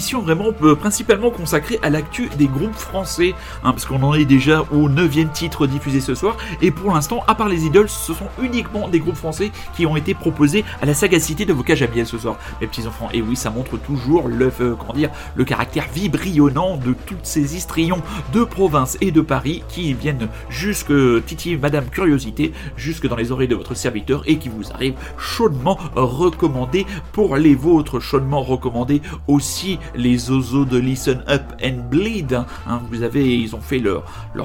émission 0.00 0.22
vraiment 0.22 0.46
euh, 0.62 0.74
principalement 0.74 1.30
consacrée 1.30 1.78
à 1.82 1.90
l'actu 1.90 2.30
des 2.38 2.46
groupes 2.46 2.74
français, 2.74 3.34
hein, 3.62 3.72
parce 3.72 3.84
qu'on 3.84 4.02
en 4.02 4.14
est 4.14 4.24
déjà 4.24 4.64
au 4.72 4.88
9 4.88 5.30
titre 5.34 5.66
diffusé 5.66 6.00
ce 6.00 6.14
soir, 6.14 6.38
et 6.62 6.70
pour 6.70 6.94
l'instant, 6.94 7.22
à 7.28 7.34
part 7.34 7.50
les 7.50 7.66
idoles, 7.66 7.90
ce 7.90 8.14
sont 8.14 8.28
uniquement 8.42 8.88
des 8.88 8.98
groupes 8.98 9.16
français 9.16 9.50
qui 9.76 9.84
ont 9.84 9.96
été 9.96 10.14
proposés 10.14 10.64
à 10.80 10.86
la 10.86 10.94
sagacité 10.94 11.44
de 11.44 11.52
vos 11.52 11.62
cages 11.62 11.86
ce 12.06 12.16
soir, 12.16 12.38
mes 12.62 12.66
petits 12.66 12.86
enfants. 12.86 13.10
Et 13.12 13.20
oui, 13.20 13.36
ça 13.36 13.50
montre 13.50 13.76
toujours 13.76 14.26
le, 14.26 14.50
euh, 14.62 14.74
comment 14.74 14.94
dire, 14.94 15.10
le 15.34 15.44
caractère 15.44 15.84
vibrionnant 15.92 16.78
de 16.78 16.94
toutes 17.04 17.26
ces 17.26 17.54
histrions 17.54 18.00
de 18.32 18.42
province 18.44 18.96
et 19.02 19.10
de 19.10 19.20
Paris 19.20 19.64
qui 19.68 19.92
viennent 19.92 20.28
jusque 20.48 20.94
Titi 21.26 21.58
Madame 21.58 21.90
Curiosité, 21.90 22.54
jusque 22.74 23.06
dans 23.06 23.16
les 23.16 23.32
oreilles 23.32 23.48
de 23.48 23.54
votre 23.54 23.74
serviteur 23.74 24.22
et 24.26 24.38
qui 24.38 24.48
vous 24.48 24.72
arrivent 24.72 24.96
chaudement 25.18 25.78
recommandés 25.94 26.86
pour 27.12 27.36
les 27.36 27.54
vôtres, 27.54 28.00
chaudement 28.00 28.40
recommandés 28.42 29.02
aussi 29.28 29.78
les 29.94 30.30
oiseaux 30.30 30.64
de 30.64 30.78
Listen 30.78 31.22
Up 31.28 31.42
and 31.64 31.88
Bleed. 31.90 32.34
hein. 32.66 32.80
vous 32.90 33.02
avez, 33.02 33.36
ils 33.36 33.54
ont 33.54 33.60
fait 33.60 33.78
leur, 33.78 34.04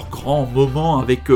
grand 0.09 0.45
moment 0.45 0.99
avec 0.99 1.29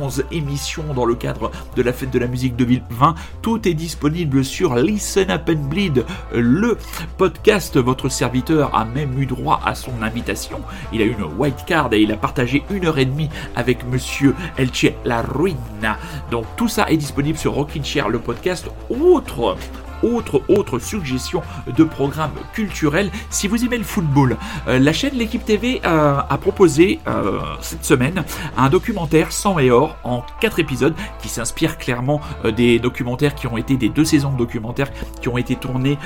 11 0.00 0.24
émissions 0.32 0.94
dans 0.94 1.04
le 1.04 1.14
cadre 1.14 1.50
de 1.76 1.82
la 1.82 1.92
fête 1.92 2.10
de 2.10 2.18
la 2.18 2.26
musique 2.26 2.56
2020. 2.56 3.14
Tout 3.42 3.68
est 3.68 3.74
disponible 3.74 4.44
sur 4.44 4.74
Listen 4.76 5.30
Up 5.30 5.48
and 5.48 5.68
Bleed, 5.68 6.04
le 6.34 6.76
podcast. 7.18 7.76
Votre 7.76 8.08
serviteur 8.08 8.74
a 8.74 8.84
même 8.84 9.20
eu 9.20 9.26
droit 9.26 9.60
à 9.64 9.74
son 9.74 10.02
invitation. 10.02 10.60
Il 10.92 11.02
a 11.02 11.04
eu 11.04 11.12
une 11.12 11.24
white 11.38 11.64
card 11.66 11.92
et 11.92 12.02
il 12.02 12.12
a 12.12 12.16
partagé 12.16 12.64
une 12.70 12.86
heure 12.86 12.98
et 12.98 13.04
demie 13.04 13.28
avec 13.54 13.86
monsieur 13.86 14.34
Elche 14.56 14.86
La 15.04 15.22
Ruina. 15.22 15.98
Donc 16.30 16.44
tout 16.56 16.68
ça 16.68 16.90
est 16.90 16.96
disponible 16.96 17.38
sur 17.38 17.54
Rockin' 17.54 17.84
Chair, 17.84 18.08
le 18.08 18.18
podcast. 18.18 18.68
Autre 18.90 19.56
autre, 20.02 20.78
suggestion 20.78 21.42
de 21.66 21.84
programme 21.84 22.32
culturel. 22.52 23.10
Si 23.30 23.48
vous 23.48 23.64
aimez 23.64 23.78
le 23.78 23.84
football, 23.84 24.36
euh, 24.68 24.78
la 24.78 24.92
chaîne 24.92 25.14
L'équipe 25.14 25.44
TV 25.44 25.80
euh, 25.84 26.18
a 26.28 26.38
proposé 26.38 27.00
euh, 27.06 27.40
cette 27.60 27.84
semaine 27.84 28.24
un 28.56 28.68
documentaire 28.68 29.32
sans 29.32 29.58
et 29.58 29.70
or 29.70 29.96
en 30.04 30.24
quatre 30.40 30.58
épisodes 30.58 30.94
qui 31.20 31.28
s'inspire 31.28 31.78
clairement 31.78 32.20
des 32.56 32.78
documentaires 32.78 33.34
qui 33.34 33.46
ont 33.46 33.56
été 33.56 33.76
des 33.76 33.88
deux 33.88 34.04
saisons 34.04 34.32
de 34.32 34.36
documentaires 34.36 34.90
qui 35.20 35.28
ont 35.28 35.38
été 35.38 35.56
tournés 35.56 35.98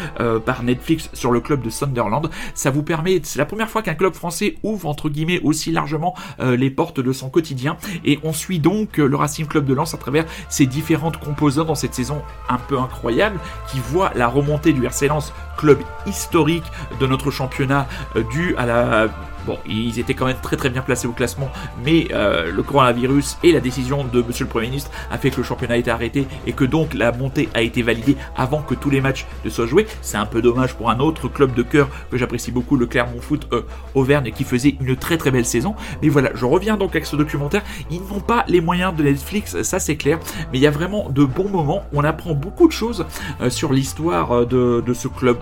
par 0.44 0.62
Netflix 0.62 1.10
sur 1.12 1.32
le 1.32 1.40
club 1.40 1.62
de 1.62 1.70
Sunderland. 1.70 2.30
Ça 2.54 2.70
vous 2.70 2.82
permet, 2.82 3.20
c'est 3.22 3.38
la 3.38 3.44
première 3.44 3.68
fois 3.68 3.82
qu'un 3.82 3.94
club 3.94 4.14
français 4.14 4.56
ouvre 4.62 4.88
entre 4.88 5.08
guillemets 5.08 5.40
aussi 5.42 5.72
largement 5.72 6.14
les 6.38 6.70
portes 6.70 7.00
de 7.00 7.12
son 7.12 7.30
quotidien 7.30 7.76
et 8.04 8.18
on 8.22 8.32
suit 8.32 8.58
donc 8.58 8.98
le 8.98 9.14
Racing 9.16 9.46
Club 9.46 9.64
de 9.64 9.74
Lens 9.74 9.94
à 9.94 9.98
travers 9.98 10.24
ses 10.48 10.66
différentes 10.66 11.18
composantes 11.18 11.66
dans 11.66 11.74
cette 11.74 11.94
saison 11.94 12.22
un 12.48 12.58
peu 12.58 12.78
incroyable 12.78 13.38
qui 13.70 13.79
voit 13.80 14.12
la 14.14 14.28
remontée 14.28 14.72
du 14.72 14.84
RC 14.84 15.08
club 15.56 15.78
historique 16.06 16.70
de 16.98 17.06
notre 17.06 17.30
championnat, 17.30 17.86
euh, 18.16 18.22
dû 18.30 18.54
à 18.56 18.66
la 18.66 19.08
Bon, 19.50 19.58
ils 19.66 19.98
étaient 19.98 20.14
quand 20.14 20.26
même 20.26 20.40
très 20.40 20.56
très 20.56 20.70
bien 20.70 20.80
placés 20.80 21.08
au 21.08 21.12
classement, 21.12 21.50
mais 21.84 22.06
euh, 22.12 22.52
le 22.52 22.62
coronavirus 22.62 23.36
et 23.42 23.50
la 23.50 23.58
décision 23.58 24.04
de 24.04 24.22
Monsieur 24.22 24.44
le 24.44 24.48
Premier 24.48 24.68
ministre 24.68 24.92
a 25.10 25.18
fait 25.18 25.30
que 25.30 25.38
le 25.38 25.42
championnat 25.42 25.74
a 25.74 25.76
été 25.76 25.90
arrêté 25.90 26.28
et 26.46 26.52
que 26.52 26.62
donc 26.62 26.94
la 26.94 27.10
montée 27.10 27.48
a 27.52 27.60
été 27.60 27.82
validée 27.82 28.16
avant 28.36 28.62
que 28.62 28.76
tous 28.76 28.90
les 28.90 29.00
matchs 29.00 29.26
ne 29.44 29.50
soient 29.50 29.66
joués. 29.66 29.88
C'est 30.02 30.18
un 30.18 30.24
peu 30.24 30.40
dommage 30.40 30.76
pour 30.76 30.88
un 30.88 31.00
autre 31.00 31.26
club 31.26 31.52
de 31.54 31.64
cœur 31.64 31.88
que 32.12 32.16
j'apprécie 32.16 32.52
beaucoup, 32.52 32.76
le 32.76 32.86
Clermont 32.86 33.20
Foot 33.20 33.48
euh, 33.52 33.62
Auvergne, 33.96 34.30
qui 34.30 34.44
faisait 34.44 34.76
une 34.80 34.94
très 34.94 35.18
très 35.18 35.32
belle 35.32 35.44
saison. 35.44 35.74
Mais 36.00 36.10
voilà, 36.10 36.30
je 36.34 36.44
reviens 36.44 36.76
donc 36.76 36.90
avec 36.90 37.06
ce 37.06 37.16
documentaire. 37.16 37.62
Ils 37.90 38.02
n'ont 38.02 38.20
pas 38.20 38.44
les 38.46 38.60
moyens 38.60 38.94
de 38.94 39.02
Netflix, 39.02 39.62
ça 39.62 39.80
c'est 39.80 39.96
clair, 39.96 40.20
mais 40.52 40.58
il 40.58 40.62
y 40.62 40.68
a 40.68 40.70
vraiment 40.70 41.08
de 41.10 41.24
bons 41.24 41.48
moments. 41.48 41.82
On 41.92 42.04
apprend 42.04 42.34
beaucoup 42.34 42.68
de 42.68 42.72
choses 42.72 43.04
euh, 43.40 43.50
sur 43.50 43.72
l'histoire 43.72 44.46
de 44.46 44.94
ce 44.94 45.08
club 45.08 45.38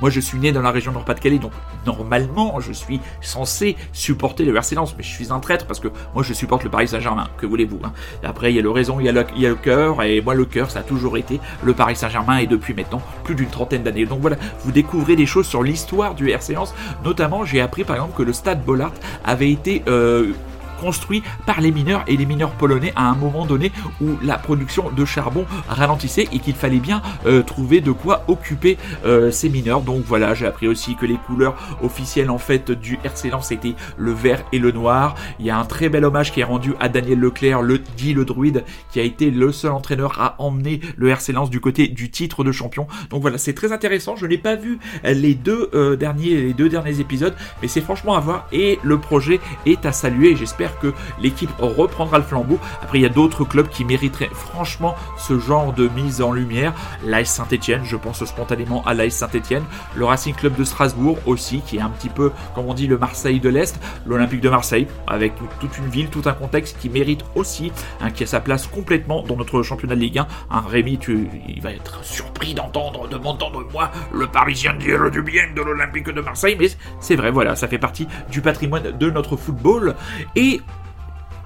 moi, 0.00 0.10
je 0.10 0.20
suis 0.20 0.38
né 0.38 0.52
dans 0.52 0.62
la 0.62 0.70
région 0.70 0.92
Nord-Pas-de-Calais, 0.92 1.38
donc 1.38 1.52
normalement, 1.86 2.60
je 2.60 2.72
suis 2.72 3.00
censé 3.20 3.76
supporter 3.92 4.44
le 4.44 4.54
RC 4.56 4.74
Lens, 4.74 4.94
mais 4.96 5.02
je 5.02 5.08
suis 5.08 5.32
un 5.32 5.40
traître 5.40 5.66
parce 5.66 5.80
que 5.80 5.88
moi, 6.14 6.22
je 6.22 6.32
supporte 6.32 6.64
le 6.64 6.70
Paris 6.70 6.88
Saint-Germain. 6.88 7.28
Que 7.36 7.46
voulez-vous 7.46 7.80
hein? 7.84 7.92
Après, 8.22 8.52
il 8.52 8.56
y 8.56 8.58
a 8.58 8.62
le 8.62 8.70
raison, 8.70 9.00
il 9.00 9.06
y 9.06 9.08
a 9.08 9.12
le, 9.12 9.24
il 9.34 9.42
y 9.42 9.46
a 9.46 9.50
le 9.50 9.54
cœur, 9.54 10.02
et 10.02 10.20
moi, 10.20 10.34
le 10.34 10.44
cœur, 10.44 10.70
ça 10.70 10.80
a 10.80 10.82
toujours 10.82 11.16
été 11.16 11.40
le 11.62 11.74
Paris 11.74 11.96
Saint-Germain, 11.96 12.38
et 12.38 12.46
depuis 12.46 12.74
maintenant 12.74 13.02
plus 13.24 13.34
d'une 13.34 13.48
trentaine 13.48 13.82
d'années. 13.82 14.06
Donc 14.06 14.20
voilà, 14.20 14.36
vous 14.60 14.72
découvrez 14.72 15.16
des 15.16 15.26
choses 15.26 15.46
sur 15.46 15.62
l'histoire 15.62 16.14
du 16.14 16.30
RC 16.30 16.54
Lens. 16.54 16.74
Notamment, 17.04 17.44
j'ai 17.44 17.60
appris 17.60 17.84
par 17.84 17.96
exemple 17.96 18.16
que 18.16 18.22
le 18.22 18.32
Stade 18.32 18.64
Bollard 18.64 18.92
avait 19.24 19.50
été 19.50 19.82
euh, 19.88 20.32
construit 20.80 21.22
par 21.46 21.60
les 21.60 21.70
mineurs 21.70 22.04
et 22.06 22.16
les 22.16 22.26
mineurs 22.26 22.52
polonais 22.52 22.92
à 22.96 23.08
un 23.08 23.14
moment 23.14 23.46
donné 23.46 23.72
où 24.00 24.16
la 24.22 24.38
production 24.38 24.90
de 24.90 25.04
charbon 25.04 25.44
ralentissait 25.68 26.28
et 26.32 26.38
qu'il 26.38 26.54
fallait 26.54 26.78
bien 26.78 27.02
euh, 27.26 27.42
trouver 27.42 27.80
de 27.80 27.92
quoi 27.92 28.24
occuper 28.28 28.78
euh, 29.04 29.30
ces 29.30 29.48
mineurs. 29.48 29.82
Donc 29.82 30.04
voilà, 30.06 30.34
j'ai 30.34 30.46
appris 30.46 30.68
aussi 30.68 30.96
que 30.96 31.06
les 31.06 31.16
couleurs 31.16 31.56
officielles 31.82 32.30
en 32.30 32.38
fait 32.38 32.70
du 32.70 32.98
RC 33.04 33.30
Lens 33.30 33.50
étaient 33.52 33.74
le 33.96 34.12
vert 34.12 34.44
et 34.52 34.58
le 34.58 34.72
noir. 34.72 35.14
Il 35.38 35.46
y 35.46 35.50
a 35.50 35.58
un 35.58 35.64
très 35.64 35.88
bel 35.88 36.04
hommage 36.04 36.32
qui 36.32 36.40
est 36.40 36.44
rendu 36.44 36.74
à 36.80 36.88
Daniel 36.88 37.18
Leclerc, 37.18 37.62
le 37.62 37.78
dit 37.78 38.14
le 38.14 38.24
druide, 38.24 38.64
qui 38.90 39.00
a 39.00 39.02
été 39.02 39.30
le 39.30 39.52
seul 39.52 39.72
entraîneur 39.72 40.20
à 40.20 40.36
emmener 40.38 40.80
le 40.96 41.08
RC 41.08 41.32
Lens 41.32 41.50
du 41.50 41.60
côté 41.60 41.88
du 41.88 42.10
titre 42.10 42.44
de 42.44 42.52
champion. 42.52 42.86
Donc 43.10 43.22
voilà, 43.22 43.38
c'est 43.38 43.54
très 43.54 43.72
intéressant. 43.72 44.16
Je 44.16 44.26
n'ai 44.26 44.38
pas 44.38 44.54
vu 44.54 44.78
les 45.04 45.34
deux 45.34 45.70
euh, 45.74 45.96
derniers 45.96 46.36
les 46.36 46.54
deux 46.54 46.68
derniers 46.68 47.00
épisodes, 47.00 47.34
mais 47.62 47.68
c'est 47.68 47.80
franchement 47.80 48.14
à 48.14 48.20
voir 48.20 48.48
et 48.52 48.78
le 48.82 48.98
projet 48.98 49.40
est 49.66 49.84
à 49.86 49.92
saluer. 49.92 50.36
J'espère 50.36 50.67
que 50.80 50.92
l'équipe 51.20 51.50
reprendra 51.58 52.18
le 52.18 52.24
flambeau. 52.24 52.58
Après, 52.82 52.98
il 52.98 53.02
y 53.02 53.06
a 53.06 53.10
d'autres 53.10 53.44
clubs 53.44 53.68
qui 53.68 53.84
mériteraient 53.84 54.30
franchement 54.32 54.94
ce 55.16 55.38
genre 55.38 55.72
de 55.72 55.88
mise 55.88 56.22
en 56.22 56.32
lumière. 56.32 56.72
L'AS 57.04 57.24
Saint-Etienne, 57.24 57.82
je 57.84 57.96
pense 57.96 58.24
spontanément 58.24 58.84
à 58.84 58.94
l'AS 58.94 59.10
Saint-Etienne. 59.10 59.64
Le 59.94 60.04
Racing 60.04 60.34
Club 60.34 60.56
de 60.56 60.64
Strasbourg 60.64 61.18
aussi, 61.26 61.60
qui 61.60 61.76
est 61.76 61.80
un 61.80 61.90
petit 61.90 62.08
peu, 62.08 62.32
comme 62.54 62.66
on 62.66 62.74
dit, 62.74 62.86
le 62.86 62.98
Marseille 62.98 63.40
de 63.40 63.48
l'Est. 63.48 63.78
L'Olympique 64.06 64.40
de 64.40 64.48
Marseille, 64.50 64.86
avec 65.06 65.32
toute 65.60 65.78
une 65.78 65.88
ville, 65.88 66.08
tout 66.08 66.22
un 66.26 66.32
contexte 66.32 66.78
qui 66.78 66.88
mérite 66.88 67.24
aussi, 67.34 67.72
hein, 68.00 68.10
qui 68.10 68.24
a 68.24 68.26
sa 68.26 68.40
place 68.40 68.66
complètement 68.66 69.22
dans 69.22 69.36
notre 69.36 69.62
championnat 69.62 69.94
de 69.94 70.00
Ligue 70.00 70.18
1. 70.18 70.26
Un 70.50 70.60
Rémi, 70.60 70.98
tu, 70.98 71.28
il 71.48 71.60
va 71.60 71.72
être 71.72 72.02
surpris 72.04 72.54
d'entendre, 72.54 73.08
de 73.08 73.16
m'entendre 73.16 73.66
moi, 73.72 73.90
le 74.12 74.26
Parisien 74.26 74.74
dire 74.74 75.10
du 75.10 75.22
bien 75.22 75.44
de 75.54 75.62
l'Olympique 75.62 76.08
de 76.08 76.20
Marseille, 76.20 76.56
mais 76.58 76.68
c'est 77.00 77.16
vrai, 77.16 77.30
voilà, 77.30 77.56
ça 77.56 77.68
fait 77.68 77.78
partie 77.78 78.06
du 78.30 78.40
patrimoine 78.40 78.96
de 78.96 79.10
notre 79.10 79.36
football. 79.36 79.94
Et 80.36 80.57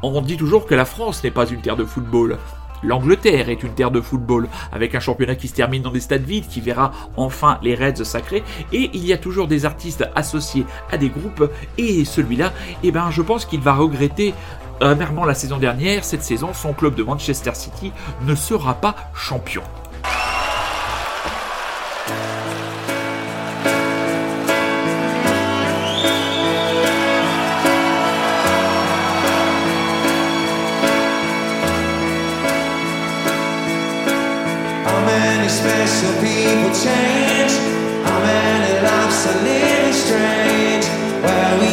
on 0.03 0.21
dit 0.21 0.37
toujours 0.37 0.67
que 0.67 0.75
la 0.75 0.85
France 0.85 1.23
n'est 1.23 1.31
pas 1.31 1.47
une 1.47 1.61
terre 1.61 1.77
de 1.77 1.85
football. 1.85 2.39
L'Angleterre 2.83 3.49
est 3.49 3.63
une 3.63 3.75
terre 3.75 3.93
de 3.93 4.01
football, 4.01 4.49
avec 4.73 4.95
un 4.95 5.01
championnat 5.01 5.37
qui 5.37 5.47
se 5.47 5.55
termine 5.55 5.83
dans 5.83 5.93
des 5.93 6.01
stades 6.01 6.25
vides, 6.25 6.49
qui 6.49 6.61
verra 6.61 6.91
enfin 7.17 7.59
les 7.63 7.77
Reds 7.77 8.05
sacrés, 8.05 8.43
et 8.73 8.91
il 8.93 9.07
y 9.07 9.13
a 9.13 9.19
toujours 9.19 9.47
des 9.47 9.65
artistes 9.65 10.05
associés 10.17 10.67
à 10.91 10.99
des 10.99 11.09
groupes, 11.09 11.49
et 11.79 12.05
celui-là, 12.05 12.53
eh 12.83 12.91
ben, 12.91 13.11
je 13.11 13.23
pense 13.23 13.47
qu'il 13.47 13.61
va 13.61 13.75
regretter 13.75 14.35
amèrement 14.81 15.25
la 15.25 15.35
saison 15.35 15.59
dernière, 15.59 16.05
cette 16.05 16.25
saison, 16.25 16.53
son 16.53 16.73
club 16.73 16.97
de 16.97 17.05
Manchester 17.05 17.55
City 17.55 17.93
ne 18.27 18.35
sera 18.35 18.75
pas 18.75 18.97
champion. 19.15 19.63
People 36.43 36.75
change? 36.75 37.55
How 38.03 38.19
many 38.19 38.73
lives 38.83 39.27
are 39.31 39.41
living 39.47 39.93
strange? 39.95 40.87
Where 41.23 41.59
were 41.59 41.72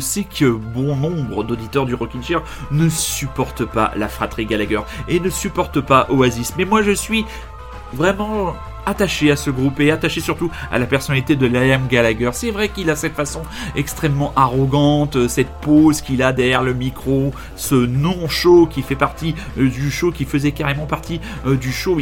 Je 0.00 0.04
sais 0.06 0.24
que 0.24 0.46
bon 0.50 0.96
nombre 0.96 1.44
d'auditeurs 1.44 1.84
du 1.84 1.94
Rockin' 1.94 2.22
Chair 2.22 2.40
ne 2.70 2.88
supportent 2.88 3.66
pas 3.66 3.92
la 3.96 4.08
fratrie 4.08 4.46
Gallagher 4.46 4.80
et 5.08 5.20
ne 5.20 5.28
supportent 5.28 5.82
pas 5.82 6.06
Oasis. 6.08 6.54
Mais 6.56 6.64
moi 6.64 6.80
je 6.80 6.92
suis 6.92 7.26
vraiment 7.92 8.56
attaché 8.86 9.30
à 9.30 9.36
ce 9.36 9.50
groupe 9.50 9.78
et 9.78 9.90
attaché 9.90 10.22
surtout 10.22 10.50
à 10.72 10.78
la 10.78 10.86
personnalité 10.86 11.36
de 11.36 11.46
Liam 11.46 11.86
Gallagher. 11.86 12.30
C'est 12.32 12.50
vrai 12.50 12.70
qu'il 12.70 12.88
a 12.88 12.96
cette 12.96 13.12
façon 13.12 13.42
extrêmement 13.76 14.32
arrogante, 14.36 15.16
euh, 15.16 15.28
cette 15.28 15.50
pose 15.60 16.00
qu'il 16.00 16.22
a 16.22 16.32
derrière 16.32 16.62
le 16.62 16.72
micro, 16.72 17.34
ce 17.54 17.74
non-show 17.74 18.68
qui 18.68 18.80
fait 18.80 18.96
partie 18.96 19.34
euh, 19.58 19.68
du 19.68 19.90
show, 19.90 20.12
qui 20.12 20.24
faisait 20.24 20.52
carrément 20.52 20.86
partie 20.86 21.20
euh, 21.46 21.56
du 21.56 21.72
show 21.72 21.98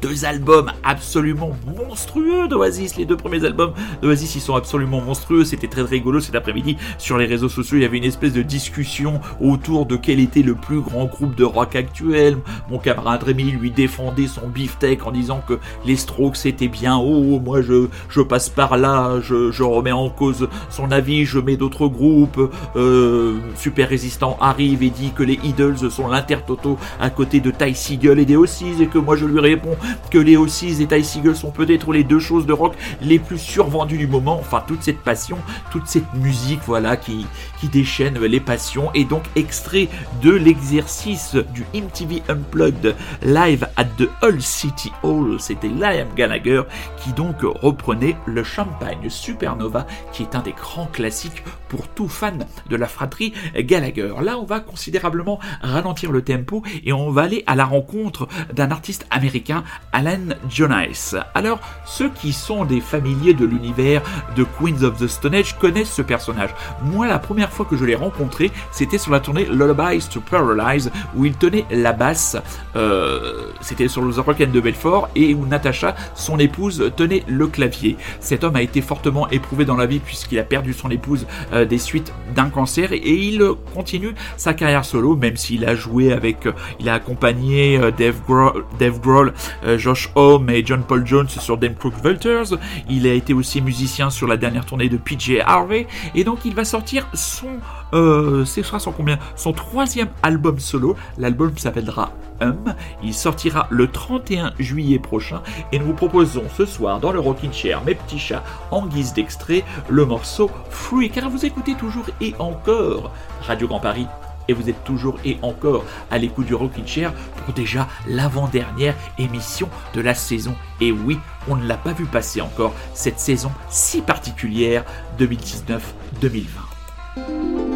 deux 0.00 0.24
albums 0.24 0.70
absolument 0.84 1.50
monstrueux 1.76 2.48
d'Oasis. 2.48 2.96
Les 2.96 3.04
deux 3.04 3.16
premiers 3.16 3.44
albums 3.44 3.72
d'Oasis, 4.02 4.34
ils 4.36 4.40
sont 4.40 4.54
absolument 4.54 5.00
monstrueux. 5.00 5.44
C'était 5.44 5.68
très 5.68 5.82
rigolo 5.82 6.20
cet 6.20 6.34
après-midi. 6.34 6.76
Sur 6.98 7.18
les 7.18 7.26
réseaux 7.26 7.48
sociaux, 7.48 7.76
il 7.76 7.82
y 7.82 7.86
avait 7.86 7.98
une 7.98 8.04
espèce 8.04 8.32
de 8.32 8.42
discussion 8.42 9.20
autour 9.40 9.86
de 9.86 9.96
quel 9.96 10.20
était 10.20 10.42
le 10.42 10.54
plus 10.54 10.80
grand 10.80 11.06
groupe 11.06 11.34
de 11.34 11.44
rock 11.44 11.76
actuel. 11.76 12.36
Mon 12.70 12.78
camarade 12.78 13.22
Rémi 13.22 13.50
lui 13.52 13.70
défendait 13.70 14.26
son 14.26 14.48
beefsteak 14.48 15.06
en 15.06 15.10
disant 15.10 15.42
que 15.46 15.58
les 15.84 15.96
Strokes 15.96 16.36
c'était 16.36 16.68
bien. 16.68 16.96
Oh, 16.96 17.40
moi 17.40 17.62
je, 17.62 17.88
je 18.08 18.20
passe 18.20 18.48
par 18.48 18.76
là, 18.76 19.20
je, 19.20 19.50
je 19.50 19.62
remets 19.62 19.92
en 19.92 20.10
cause 20.10 20.48
son 20.70 20.90
avis, 20.90 21.24
je 21.24 21.38
mets 21.38 21.56
d'autres 21.56 21.88
groupes. 21.88 22.50
Euh, 22.76 23.36
Super 23.56 23.88
Résistant 23.88 24.36
arrive 24.40 24.82
et 24.82 24.90
dit 24.90 25.12
que 25.14 25.22
les 25.22 25.38
Idols 25.44 25.90
sont 25.90 26.08
l'intertoto 26.08 26.78
à 27.00 27.10
côté 27.10 27.40
de 27.40 27.50
Ty 27.50 27.74
Seagull 27.74 28.18
et 28.18 28.24
des 28.24 28.36
Ossies 28.36 28.74
et 28.80 28.86
que 28.86 28.98
moi 28.98 29.16
je 29.16 29.26
lui 29.26 29.40
réponds 29.40 29.76
que 30.10 30.18
les 30.18 30.36
Ossies 30.36 30.82
et 30.82 30.86
Ty 30.86 31.04
sont 31.34 31.50
peut-être 31.50 31.92
les 31.92 32.04
deux 32.04 32.18
choses 32.18 32.46
de 32.46 32.52
rock 32.52 32.74
les 33.00 33.18
plus 33.18 33.38
survendues 33.38 33.98
du 33.98 34.06
moment. 34.06 34.38
Enfin, 34.38 34.62
toute 34.66 34.82
cette 34.82 35.00
passion, 35.00 35.38
toute 35.70 35.86
cette 35.86 36.12
musique, 36.14 36.60
voilà, 36.66 36.96
qui, 36.96 37.26
qui 37.60 37.68
déchaîne 37.68 38.18
les 38.18 38.40
passions. 38.40 38.90
Et 38.94 39.04
donc, 39.04 39.24
extrait 39.36 39.88
de 40.22 40.30
l'exercice 40.30 41.36
du 41.54 41.64
MTV 41.74 42.22
Unplugged 42.28 42.94
Live 43.22 43.68
at 43.76 43.84
the 43.98 44.08
Hull 44.22 44.40
City 44.40 44.92
Hall, 45.02 45.40
c'était 45.40 45.68
Liam 45.68 46.08
Gallagher 46.16 46.62
qui 47.02 47.12
donc 47.12 47.36
reprenait 47.42 48.16
le 48.26 48.42
Champagne 48.42 49.08
Supernova, 49.08 49.86
qui 50.12 50.22
est 50.22 50.34
un 50.34 50.40
des 50.40 50.52
grands 50.52 50.86
classiques 50.86 51.42
pour 51.68 51.88
tout 51.88 52.08
fan 52.08 52.46
de 52.68 52.76
la 52.76 52.86
fratrie 52.86 53.32
Gallagher. 53.56 54.14
Là, 54.22 54.38
on 54.38 54.44
va 54.44 54.60
considérablement 54.60 55.38
ralentir 55.60 56.12
le 56.12 56.22
tempo 56.22 56.62
et 56.84 56.92
on 56.92 57.10
va 57.10 57.22
aller 57.22 57.44
à 57.46 57.54
la 57.54 57.64
rencontre 57.64 58.28
d'un 58.52 58.70
artiste 58.70 59.06
américain, 59.10 59.64
Alan 59.92 60.34
Jonas. 60.48 61.16
Alors, 61.34 61.60
ceux 61.84 62.10
qui 62.10 62.32
sont 62.32 62.64
des 62.64 62.80
familiers 62.80 63.34
de 63.34 63.46
l'univers 63.46 64.02
de 64.36 64.44
Queens 64.44 64.82
of 64.82 64.98
the 64.98 65.06
Stone 65.06 65.34
Age 65.34 65.58
connaissent 65.58 65.92
ce 65.92 66.02
personnage. 66.02 66.50
Moi, 66.82 67.06
la 67.06 67.18
première 67.18 67.50
fois 67.50 67.66
que 67.66 67.76
je 67.76 67.84
l'ai 67.84 67.94
rencontré, 67.94 68.50
c'était 68.70 68.98
sur 68.98 69.12
la 69.12 69.20
tournée 69.20 69.46
Lullabies 69.46 70.06
to 70.12 70.20
Paralyze, 70.20 70.90
où 71.16 71.24
il 71.24 71.34
tenait 71.34 71.64
la 71.70 71.92
basse. 71.92 72.36
euh, 72.76 73.50
c'était 73.60 73.88
sur 73.88 74.02
le 74.02 74.12
The 74.12 74.18
Rock 74.18 74.40
and 74.40 74.52
de 74.52 74.60
Belfort 74.60 75.08
et 75.14 75.34
où 75.34 75.46
Natasha, 75.46 75.96
son 76.14 76.38
épouse, 76.38 76.92
tenait 76.96 77.24
le 77.26 77.46
clavier. 77.46 77.96
Cet 78.20 78.44
homme 78.44 78.56
a 78.56 78.62
été 78.62 78.80
fortement 78.80 79.28
éprouvé 79.30 79.64
dans 79.64 79.76
la 79.76 79.86
vie 79.86 79.98
puisqu'il 79.98 80.38
a 80.38 80.44
perdu 80.44 80.72
son 80.72 80.90
épouse 80.90 81.26
euh, 81.52 81.64
des 81.64 81.78
suites 81.78 82.12
d'un 82.34 82.50
cancer 82.50 82.92
et 82.92 83.14
il 83.14 83.42
continue 83.74 84.14
sa 84.36 84.54
carrière 84.54 84.84
solo, 84.84 85.16
même 85.16 85.36
s'il 85.36 85.64
a 85.64 85.74
joué 85.74 86.12
avec, 86.12 86.46
euh, 86.46 86.52
il 86.78 86.88
a 86.88 86.94
accompagné 86.94 87.78
Dave 87.96 88.20
Grohl, 88.26 88.64
Dave 88.78 89.00
Grohl, 89.00 89.32
Josh 89.76 90.10
Homme 90.14 90.48
et 90.50 90.64
John 90.64 90.82
Paul 90.82 91.06
Jones 91.06 91.28
sur 91.28 91.58
Dem 91.58 91.74
Crook 91.74 91.94
Vultures. 92.02 92.58
Il 92.88 93.06
a 93.06 93.12
été 93.12 93.34
aussi 93.34 93.60
musicien 93.60 94.10
sur 94.10 94.26
la 94.26 94.36
dernière 94.36 94.64
tournée 94.64 94.88
de 94.88 94.96
PJ 94.96 95.40
Harvey 95.44 95.86
et 96.14 96.24
donc 96.24 96.44
il 96.44 96.54
va 96.54 96.64
sortir 96.64 97.06
son, 97.12 97.58
euh, 97.92 98.44
ce 98.44 98.90
combien? 98.90 99.18
Son 99.36 99.52
troisième 99.52 100.08
album 100.22 100.58
solo. 100.58 100.96
L'album 101.18 101.56
s'appellera 101.56 102.12
Hum. 102.40 102.74
Il 103.02 103.14
sortira 103.14 103.66
le 103.70 103.88
31 103.88 104.52
juillet 104.58 104.98
prochain 104.98 105.42
et 105.72 105.78
nous 105.78 105.86
vous 105.86 105.94
proposons 105.94 106.44
ce 106.56 106.66
soir 106.66 107.00
dans 107.00 107.10
le 107.10 107.18
Rockin' 107.18 107.52
Chair, 107.52 107.82
mes 107.84 107.96
petits 107.96 108.18
chats, 108.18 108.44
en 108.70 108.86
guise 108.86 109.12
d'extrait, 109.12 109.64
le 109.88 110.04
morceau 110.04 110.50
Free, 110.70 111.10
car 111.10 111.30
vous 111.30 111.44
écoutez 111.44 111.74
toujours 111.74 112.06
et 112.20 112.34
encore 112.38 113.10
Radio 113.42 113.66
Grand 113.66 113.80
Paris 113.80 114.06
et 114.48 114.52
vous 114.52 114.68
êtes 114.68 114.82
toujours 114.84 115.18
et 115.24 115.38
encore 115.42 115.84
à 116.10 116.18
l'écoute 116.18 116.46
du 116.46 116.54
Rockin' 116.54 116.86
Chair 116.86 117.12
pour 117.36 117.54
déjà 117.54 117.88
l'avant-dernière 118.06 118.94
émission 119.18 119.68
de 119.94 120.00
la 120.00 120.14
saison. 120.14 120.54
Et 120.80 120.92
oui, 120.92 121.18
on 121.48 121.56
ne 121.56 121.66
l'a 121.66 121.76
pas 121.76 121.92
vu 121.92 122.06
passer 122.06 122.40
encore 122.40 122.74
cette 122.94 123.20
saison 123.20 123.50
si 123.68 124.00
particulière 124.00 124.84
2019-2020. 125.18 127.67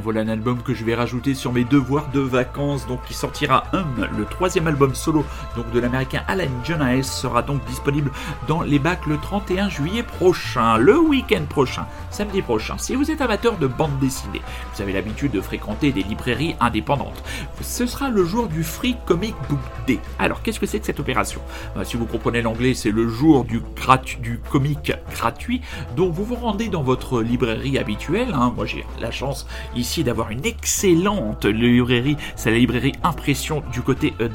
Voilà 0.00 0.20
un 0.20 0.28
album 0.28 0.62
que 0.62 0.74
je 0.74 0.84
vais 0.84 0.94
rajouter 0.94 1.34
sur 1.34 1.52
mes 1.52 1.64
devoirs 1.64 2.08
de 2.12 2.20
vacances, 2.20 2.86
donc 2.86 3.04
qui 3.04 3.14
sortira 3.14 3.64
un, 3.72 3.84
le 4.16 4.24
troisième 4.24 4.66
album 4.66 4.94
solo 4.94 5.24
donc 5.56 5.70
de 5.72 5.80
l'américain 5.80 6.22
Alan 6.28 6.44
Jones 6.64 7.02
sera 7.02 7.42
donc 7.42 7.64
disponible 7.64 8.10
dans 8.48 8.62
les 8.62 8.78
bacs 8.78 9.06
le 9.06 9.18
31 9.18 9.68
juillet 9.68 10.02
prochain, 10.02 10.76
le 10.78 10.98
week-end 10.98 11.44
prochain, 11.48 11.86
samedi 12.14 12.42
prochain. 12.42 12.78
Si 12.78 12.94
vous 12.94 13.10
êtes 13.10 13.20
amateur 13.20 13.58
de 13.58 13.66
bande 13.66 13.98
dessinée, 13.98 14.40
vous 14.74 14.82
avez 14.82 14.92
l'habitude 14.92 15.32
de 15.32 15.40
fréquenter 15.40 15.90
des 15.90 16.04
librairies 16.04 16.54
indépendantes, 16.60 17.22
ce 17.60 17.86
sera 17.86 18.08
le 18.08 18.24
jour 18.24 18.46
du 18.46 18.62
Free 18.62 18.96
Comic 19.04 19.34
Book 19.48 19.58
Day. 19.86 19.98
Alors 20.20 20.40
qu'est-ce 20.42 20.60
que 20.60 20.66
c'est 20.66 20.78
que 20.78 20.86
cette 20.86 21.00
opération? 21.00 21.40
Euh, 21.76 21.82
Si 21.84 21.96
vous 21.96 22.06
comprenez 22.06 22.40
l'anglais, 22.40 22.74
c'est 22.74 22.92
le 22.92 23.08
jour 23.08 23.44
du, 23.44 23.60
gratu- 23.76 24.18
du 24.20 24.38
comic 24.38 24.92
gratuit, 25.10 25.60
donc 25.96 26.12
vous 26.12 26.24
vous 26.24 26.36
rendez 26.36 26.68
dans 26.68 26.82
votre 26.84 27.20
librairie 27.20 27.78
habituelle. 27.78 28.32
hein. 28.32 28.52
Moi 28.54 28.64
j'ai 28.66 28.84
la 29.00 29.10
chance 29.10 29.46
ici 29.74 30.04
d'avoir 30.04 30.30
une 30.30 30.44
excellente 30.46 31.46
librairie, 31.46 32.16
c'est 32.36 32.50
la 32.52 32.58
librairie 32.58 32.92
Impression 33.02 33.62
du 33.72 33.80
côté 33.80 34.14
euh. 34.20 34.28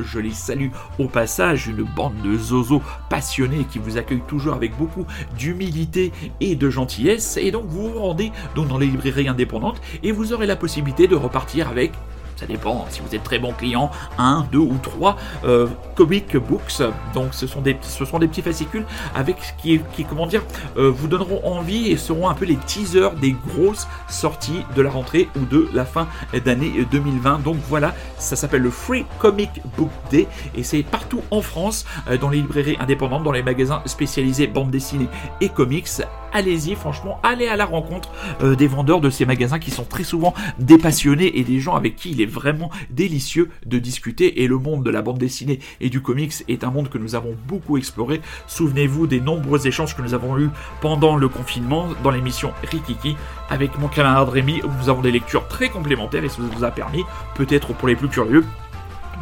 Je 0.00 0.18
les 0.20 0.30
salue 0.32 0.68
au 0.98 1.08
passage, 1.08 1.66
une 1.66 1.82
bande 1.82 2.20
de 2.22 2.36
zozos 2.36 2.82
passionnés 3.10 3.64
qui 3.70 3.78
vous 3.78 3.96
accueillent 3.96 4.22
toujours 4.28 4.54
avec 4.54 4.76
beaucoup 4.76 5.04
d'humilité 5.36 6.12
et 6.40 6.54
de 6.54 6.70
gentillesse. 6.70 7.07
Et 7.08 7.50
donc 7.50 7.64
vous 7.68 7.90
vous 7.90 7.98
rendez 7.98 8.32
donc 8.54 8.68
dans 8.68 8.78
les 8.78 8.86
librairies 8.86 9.28
indépendantes 9.28 9.80
et 10.02 10.12
vous 10.12 10.34
aurez 10.34 10.46
la 10.46 10.56
possibilité 10.56 11.06
de 11.06 11.16
repartir 11.16 11.68
avec 11.68 11.92
ça 12.38 12.46
dépend 12.46 12.86
si 12.88 13.00
vous 13.00 13.12
êtes 13.16 13.24
très 13.24 13.40
bon 13.40 13.52
client, 13.52 13.90
un, 14.16 14.46
deux 14.52 14.58
ou 14.58 14.78
trois 14.80 15.16
euh, 15.44 15.66
comic 15.96 16.36
books. 16.36 16.82
Donc 17.12 17.34
ce 17.34 17.48
sont 17.48 17.60
des, 17.60 17.76
ce 17.82 18.04
sont 18.04 18.20
des 18.20 18.28
petits 18.28 18.42
fascicules 18.42 18.84
avec 19.16 19.36
qui, 19.60 19.80
qui 19.94 20.04
comment 20.04 20.26
dire, 20.26 20.42
euh, 20.76 20.88
vous 20.88 21.08
donneront 21.08 21.44
envie 21.44 21.90
et 21.90 21.96
seront 21.96 22.28
un 22.28 22.34
peu 22.34 22.44
les 22.44 22.54
teasers 22.54 23.10
des 23.20 23.32
grosses 23.32 23.88
sorties 24.08 24.62
de 24.76 24.82
la 24.82 24.90
rentrée 24.90 25.28
ou 25.36 25.46
de 25.46 25.68
la 25.74 25.84
fin 25.84 26.06
d'année 26.44 26.86
2020. 26.92 27.40
Donc 27.40 27.56
voilà, 27.68 27.92
ça 28.18 28.36
s'appelle 28.36 28.62
le 28.62 28.70
Free 28.70 29.04
Comic 29.18 29.50
Book 29.76 29.90
Day 30.12 30.28
et 30.54 30.62
c'est 30.62 30.84
partout 30.84 31.22
en 31.32 31.42
France, 31.42 31.86
euh, 32.08 32.18
dans 32.18 32.30
les 32.30 32.38
librairies 32.38 32.76
indépendantes, 32.78 33.24
dans 33.24 33.32
les 33.32 33.42
magasins 33.42 33.82
spécialisés 33.84 34.46
bande 34.46 34.70
dessinée 34.70 35.08
et 35.40 35.48
comics. 35.48 35.88
Allez-y, 36.32 36.74
franchement, 36.74 37.18
allez 37.22 37.48
à 37.48 37.56
la 37.56 37.64
rencontre 37.64 38.10
euh, 38.42 38.54
des 38.54 38.66
vendeurs 38.66 39.00
de 39.00 39.10
ces 39.10 39.24
magasins 39.24 39.58
qui 39.58 39.70
sont 39.70 39.84
très 39.84 40.04
souvent 40.04 40.34
des 40.58 40.78
passionnés 40.78 41.38
et 41.38 41.44
des 41.44 41.58
gens 41.58 41.74
avec 41.74 41.96
qui 41.96 42.10
il 42.10 42.20
est 42.20 42.26
vraiment 42.26 42.70
délicieux 42.90 43.50
de 43.64 43.78
discuter. 43.78 44.42
Et 44.42 44.46
le 44.46 44.58
monde 44.58 44.84
de 44.84 44.90
la 44.90 45.02
bande 45.02 45.18
dessinée 45.18 45.58
et 45.80 45.88
du 45.88 46.02
comics 46.02 46.32
est 46.48 46.64
un 46.64 46.70
monde 46.70 46.88
que 46.90 46.98
nous 46.98 47.14
avons 47.14 47.34
beaucoup 47.46 47.76
exploré. 47.78 48.20
Souvenez-vous 48.46 49.06
des 49.06 49.20
nombreux 49.20 49.66
échanges 49.66 49.96
que 49.96 50.02
nous 50.02 50.14
avons 50.14 50.38
eus 50.38 50.50
pendant 50.80 51.16
le 51.16 51.28
confinement 51.28 51.88
dans 52.02 52.10
l'émission 52.10 52.52
Rikiki 52.70 53.16
avec 53.48 53.78
mon 53.78 53.88
camarade 53.88 54.28
Rémi. 54.28 54.60
Nous 54.80 54.88
avons 54.88 55.00
des 55.00 55.12
lectures 55.12 55.48
très 55.48 55.70
complémentaires 55.70 56.24
et 56.24 56.28
ça 56.28 56.42
vous 56.42 56.64
a 56.64 56.70
permis, 56.70 57.04
peut-être 57.34 57.72
pour 57.72 57.88
les 57.88 57.96
plus 57.96 58.08
curieux, 58.08 58.44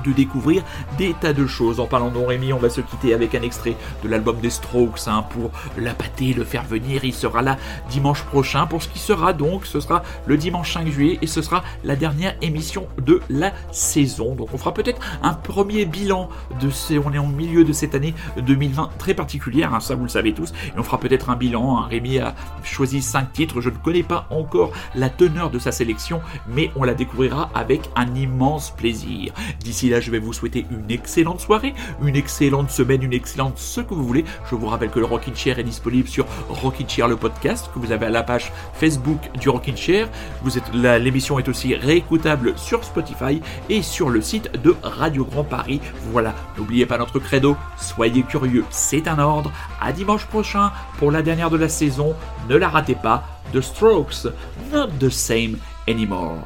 de 0.07 0.13
découvrir 0.13 0.63
des 0.99 1.15
tas 1.15 1.33
de 1.33 1.47
choses. 1.47 1.81
En 1.81 1.87
parlant 1.87 2.11
de 2.11 2.19
Rémi, 2.19 2.53
on 2.53 2.59
va 2.59 2.71
se 2.71 2.81
quitter 2.81 3.15
avec 3.15 3.35
un 3.35 3.43
extrait 3.43 3.77
de 4.03 4.09
l'album 4.09 4.37
des 4.41 4.51
Strokes 4.51 5.01
hein, 5.07 5.25
pour 5.31 5.51
l'appâter, 5.77 6.33
le 6.33 6.45
faire 6.45 6.65
venir. 6.65 7.05
Il 7.05 7.15
sera 7.15 7.43
là 7.43 7.57
dimanche 7.91 8.23
prochain 8.23 8.67
pour 8.67 8.83
ce 8.83 8.89
qui 8.89 8.99
sera 8.99 9.33
donc, 9.33 9.67
ce 9.67 9.81
sera 9.81 10.03
le 10.27 10.37
dimanche 10.37 10.73
5 10.75 10.89
juillet 10.89 11.19
et 11.23 11.27
ce 11.27 11.43
sera 11.43 11.63
la 11.85 11.97
dernière 11.97 12.37
émission 12.43 12.87
de 13.05 13.21
la 13.29 13.53
saison. 13.73 14.35
Donc 14.35 14.49
on 14.53 14.59
fera 14.59 14.73
peut-être 14.75 15.01
un 15.23 15.35
premier 15.35 15.85
bilan 15.85 16.29
de 16.61 16.71
ces, 16.71 16.99
on 16.99 17.13
est 17.13 17.19
en 17.19 17.27
milieu 17.27 17.65
de 17.65 17.73
cette 17.73 17.95
année 17.95 18.15
2020 18.37 18.91
très 18.99 19.15
particulière, 19.15 19.75
hein, 19.75 19.81
ça 19.81 19.95
vous 19.95 20.05
le 20.05 20.09
savez 20.09 20.33
tous. 20.33 20.51
Et 20.51 20.79
on 20.79 20.83
fera 20.83 20.99
peut-être 20.99 21.31
un 21.31 21.37
bilan. 21.37 21.79
hein. 21.79 21.89
Rémi 21.91 22.19
a 22.19 22.35
choisi 22.63 23.03
5 23.03 23.33
titres. 23.33 23.61
Je 23.61 23.71
ne 23.71 23.77
connais 23.77 24.03
pas 24.03 24.27
encore 24.31 24.73
la 24.95 25.09
teneur 25.09 25.51
de 25.51 25.59
sa 25.59 25.73
sélection, 25.73 26.21
mais 26.49 26.71
on 26.77 26.85
la 26.85 26.95
découvrira 26.95 27.51
avec 27.55 27.83
un 27.97 28.15
immense 28.15 28.71
plaisir. 28.71 29.33
D'ici 29.61 29.89
là, 29.89 29.96
je 30.01 30.11
vais 30.11 30.19
vous 30.19 30.33
souhaiter 30.33 30.67
une 30.71 30.91
excellente 30.91 31.41
soirée, 31.41 31.75
une 32.03 32.17
excellente 32.17 32.71
semaine, 32.71 33.03
une 33.03 33.13
excellente 33.13 33.59
ce 33.59 33.81
que 33.81 33.95
vous 33.95 34.07
voulez. 34.07 34.25
Je 34.51 34.55
vous 34.55 34.67
rappelle 34.67 34.91
que 34.91 34.99
le 34.99 35.05
Rockin' 35.07 35.35
Chair 35.35 35.59
est 35.59 35.65
disponible 35.65 36.09
sur 36.09 36.27
Rockin' 36.49 36.89
Chair 36.89 37.09
le 37.09 37.17
podcast, 37.17 37.71
que 37.73 37.79
vous 37.79 37.93
avez 37.93 38.07
à 38.07 38.11
la 38.11 38.23
page 38.23 38.53
Facebook 38.75 39.31
du 39.41 39.49
Rockin' 39.49 39.77
Chair. 39.77 40.09
Vous 40.43 40.51
là, 40.75 40.99
l'émission 40.99 41.39
est 41.39 41.49
aussi 41.49 41.75
réécoutable 41.75 42.55
sur 42.57 42.85
Spotify 42.85 43.41
et 43.69 43.83
sur 43.83 44.11
le 44.11 44.21
site 44.21 44.51
de 44.63 44.75
Radio 44.83 45.25
Grand 45.25 45.45
Paris. 45.45 45.81
Voilà, 46.11 46.35
n'oubliez 46.57 46.87
pas 46.87 46.99
notre 46.99 47.19
credo, 47.19 47.57
soyez 47.79 48.23
curieux, 48.23 48.65
c'est 48.71 49.09
un 49.09 49.19
ordre. 49.19 49.53
À 49.81 49.93
dimanche 49.93 50.27
prochain 50.27 50.73
pour 50.99 51.11
la 51.11 51.23
dernière 51.23 51.51
de 51.51 51.57
la 51.57 51.69
saison, 51.69 52.15
ne 52.49 52.57
la 52.57 52.69
ratez 52.69 52.95
pas. 52.95 53.25
The 53.53 53.61
Strokes, 53.61 54.27
not 54.73 54.89
the 54.99 55.11
same 55.11 55.59
anymore. 55.87 56.43